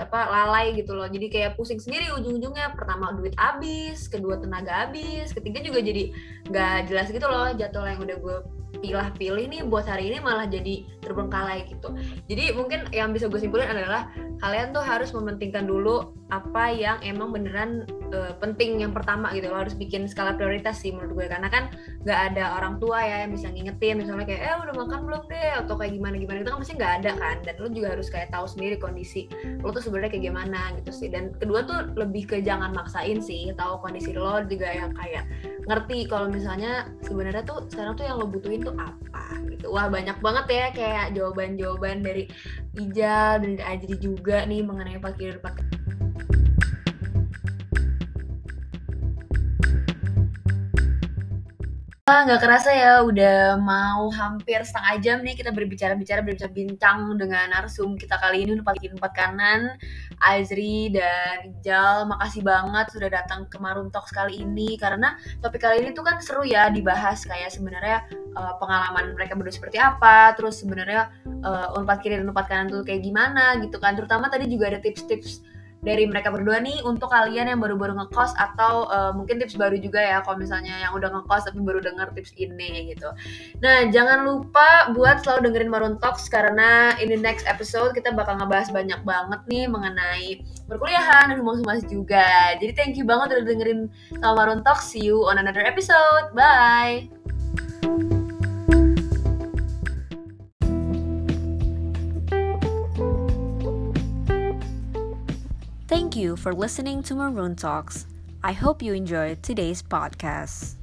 apa 0.08 0.20
lalai 0.32 0.72
gitu 0.80 0.96
loh 0.96 1.08
jadi 1.08 1.28
kayak 1.28 1.52
pusing 1.60 1.84
sendiri 1.84 2.16
ujung-ujungnya 2.16 2.72
pertama 2.76 3.12
duit 3.12 3.36
habis 3.36 4.08
kedua 4.08 4.40
tenaga 4.40 4.88
habis 4.88 5.36
ketiga 5.36 5.60
juga 5.60 5.84
jadi 5.84 6.16
nggak 6.48 6.78
jelas 6.88 7.08
gitu 7.12 7.28
loh 7.28 7.52
jadwal 7.52 7.88
yang 7.88 8.00
udah 8.00 8.18
gue 8.20 8.38
pilah-pilih 8.84 9.46
nih 9.48 9.62
buat 9.64 9.86
hari 9.86 10.12
ini 10.12 10.18
malah 10.20 10.50
jadi 10.50 10.84
terbengkalai 11.00 11.70
gitu. 11.70 11.94
Jadi 12.28 12.52
mungkin 12.58 12.90
yang 12.90 13.14
bisa 13.14 13.30
gue 13.30 13.40
simpulin 13.40 13.70
adalah 13.70 14.10
kalian 14.44 14.76
tuh 14.76 14.84
harus 14.84 15.16
mementingkan 15.16 15.64
dulu 15.64 16.12
apa 16.28 16.68
yang 16.74 17.00
emang 17.00 17.32
beneran 17.32 17.88
uh, 18.12 18.36
penting 18.44 18.84
yang 18.84 18.92
pertama 18.92 19.32
gitu. 19.32 19.48
Lo 19.48 19.64
harus 19.64 19.72
bikin 19.72 20.04
skala 20.10 20.36
prioritas 20.36 20.84
sih 20.84 20.92
menurut 20.92 21.24
gue. 21.24 21.28
Karena 21.32 21.48
kan 21.48 21.72
nggak 22.04 22.20
ada 22.34 22.60
orang 22.60 22.76
tua 22.84 23.00
ya 23.00 23.24
yang 23.24 23.32
bisa 23.32 23.48
ngingetin 23.48 24.04
misalnya 24.04 24.28
kayak 24.28 24.42
eh 24.44 24.56
udah 24.68 24.76
makan 24.76 25.00
belum 25.08 25.24
deh? 25.32 25.52
Atau 25.64 25.80
kayak 25.80 25.96
gimana 25.96 26.16
gimana. 26.20 26.38
Itu 26.44 26.52
kan 26.52 26.60
pasti 26.60 26.76
nggak 26.76 26.94
ada 27.00 27.12
kan. 27.16 27.36
Dan 27.48 27.56
lo 27.62 27.68
juga 27.72 27.88
harus 27.96 28.08
kayak 28.12 28.36
tahu 28.36 28.46
sendiri 28.50 28.76
kondisi 28.82 29.32
lo 29.64 29.72
tuh 29.72 29.80
sebenarnya 29.80 30.12
kayak 30.18 30.26
gimana 30.28 30.60
gitu 30.82 30.92
sih. 30.92 31.08
Dan 31.08 31.32
kedua 31.40 31.64
tuh 31.64 31.96
lebih 31.96 32.28
ke 32.28 32.44
jangan 32.44 32.76
maksain 32.76 33.24
sih 33.24 33.54
tahu 33.56 33.80
kondisi 33.80 34.12
lo 34.12 34.44
juga 34.44 34.74
yang 34.74 34.92
kayak 34.98 35.24
ngerti 35.70 36.12
kalau 36.12 36.28
misalnya 36.28 36.92
sebenarnya 37.06 37.48
tuh 37.48 37.64
sekarang 37.72 37.96
tuh 37.96 38.04
yang 38.04 38.18
lo 38.20 38.28
butuhin 38.28 38.66
tuh 38.66 38.76
apa 38.76 39.40
gitu. 39.54 39.70
Wah 39.70 39.88
banyak 39.88 40.18
banget 40.20 40.46
ya 40.50 40.66
kayak 40.74 41.06
jawaban-jawaban 41.14 42.02
dari 42.02 42.26
Ijal 42.74 43.46
dan 43.46 43.50
dari 43.54 43.66
Ajri 43.70 43.96
juga 44.02 44.33
nih 44.42 44.66
mengenai 44.66 44.98
fakir 44.98 45.38
fakir 45.38 45.83
Ah, 52.14 52.30
nggak 52.30 52.46
kerasa 52.46 52.70
ya, 52.70 53.02
udah 53.02 53.58
mau 53.58 54.06
hampir 54.14 54.62
setengah 54.62 55.02
jam 55.02 55.18
nih 55.26 55.34
kita 55.34 55.50
berbicara-bicara, 55.50 56.22
berbincang-bincang 56.22 57.10
dengan 57.18 57.50
narsum 57.50 57.98
kita 57.98 58.22
kali 58.22 58.46
ini 58.46 58.62
udah 58.62 58.70
empat 58.70 59.14
kanan, 59.18 59.74
Azri 60.22 60.94
dan 60.94 61.42
Ijal. 61.42 62.06
Makasih 62.06 62.46
banget 62.46 62.94
sudah 62.94 63.10
datang 63.10 63.50
ke 63.50 63.58
Maroon 63.58 63.90
Talks 63.90 64.14
kali 64.14 64.46
ini 64.46 64.78
karena 64.78 65.18
topik 65.42 65.66
kali 65.66 65.82
ini 65.82 65.90
tuh 65.98 66.06
kan 66.06 66.22
seru 66.22 66.46
ya 66.46 66.70
dibahas 66.70 67.26
kayak 67.26 67.50
sebenarnya 67.50 68.06
uh, 68.38 68.62
pengalaman 68.62 69.18
mereka 69.18 69.34
berdua 69.34 69.58
seperti 69.58 69.82
apa, 69.82 70.38
terus 70.38 70.62
sebenarnya 70.62 71.10
uh, 71.42 71.74
unpad 71.82 71.98
kiri 71.98 72.22
dan 72.22 72.30
unpad 72.30 72.46
kanan 72.46 72.70
tuh 72.70 72.86
kayak 72.86 73.02
gimana 73.02 73.58
gitu 73.58 73.82
kan. 73.82 73.98
Terutama 73.98 74.30
tadi 74.30 74.46
juga 74.54 74.70
ada 74.70 74.78
tips-tips 74.78 75.42
dari 75.84 76.08
mereka 76.08 76.32
berdua 76.32 76.64
nih 76.64 76.80
untuk 76.88 77.12
kalian 77.12 77.52
yang 77.52 77.60
baru-baru 77.60 77.94
ngekos 78.00 78.32
atau 78.40 78.88
uh, 78.88 79.12
mungkin 79.12 79.38
tips 79.38 79.60
baru 79.60 79.76
juga 79.76 80.00
ya 80.00 80.24
kalau 80.24 80.40
misalnya 80.40 80.80
yang 80.80 80.96
udah 80.96 81.12
ngekos 81.12 81.52
tapi 81.52 81.60
baru 81.60 81.84
denger 81.84 82.16
tips 82.16 82.32
ini 82.40 82.96
gitu. 82.96 83.12
Nah, 83.60 83.92
jangan 83.92 84.24
lupa 84.24 84.96
buat 84.96 85.22
selalu 85.22 85.52
dengerin 85.52 85.70
Maroon 85.70 85.96
Talks 86.00 86.32
karena 86.32 86.96
in 87.04 87.12
the 87.12 87.20
next 87.20 87.44
episode 87.46 87.92
kita 87.92 88.16
bakal 88.16 88.40
ngebahas 88.40 88.72
banyak 88.72 89.04
banget 89.04 89.42
nih 89.52 89.66
mengenai 89.68 90.28
perkuliahan 90.72 91.36
dan 91.36 91.38
humas-humas 91.44 91.84
juga. 91.86 92.56
Jadi 92.58 92.72
thank 92.74 92.96
you 92.96 93.04
banget 93.04 93.36
udah 93.38 93.46
dengerin 93.46 93.80
sama 94.24 94.34
Maroon 94.40 94.64
Talks. 94.64 94.88
See 94.88 95.04
you 95.04 95.28
on 95.28 95.36
another 95.36 95.62
episode. 95.62 96.32
Bye. 96.32 97.12
Thank 106.14 106.26
you 106.26 106.36
for 106.36 106.54
listening 106.54 107.02
to 107.10 107.16
Maroon 107.16 107.56
Talks. 107.56 108.06
I 108.44 108.52
hope 108.52 108.84
you 108.84 108.94
enjoyed 108.94 109.42
today's 109.42 109.82
podcast. 109.82 110.76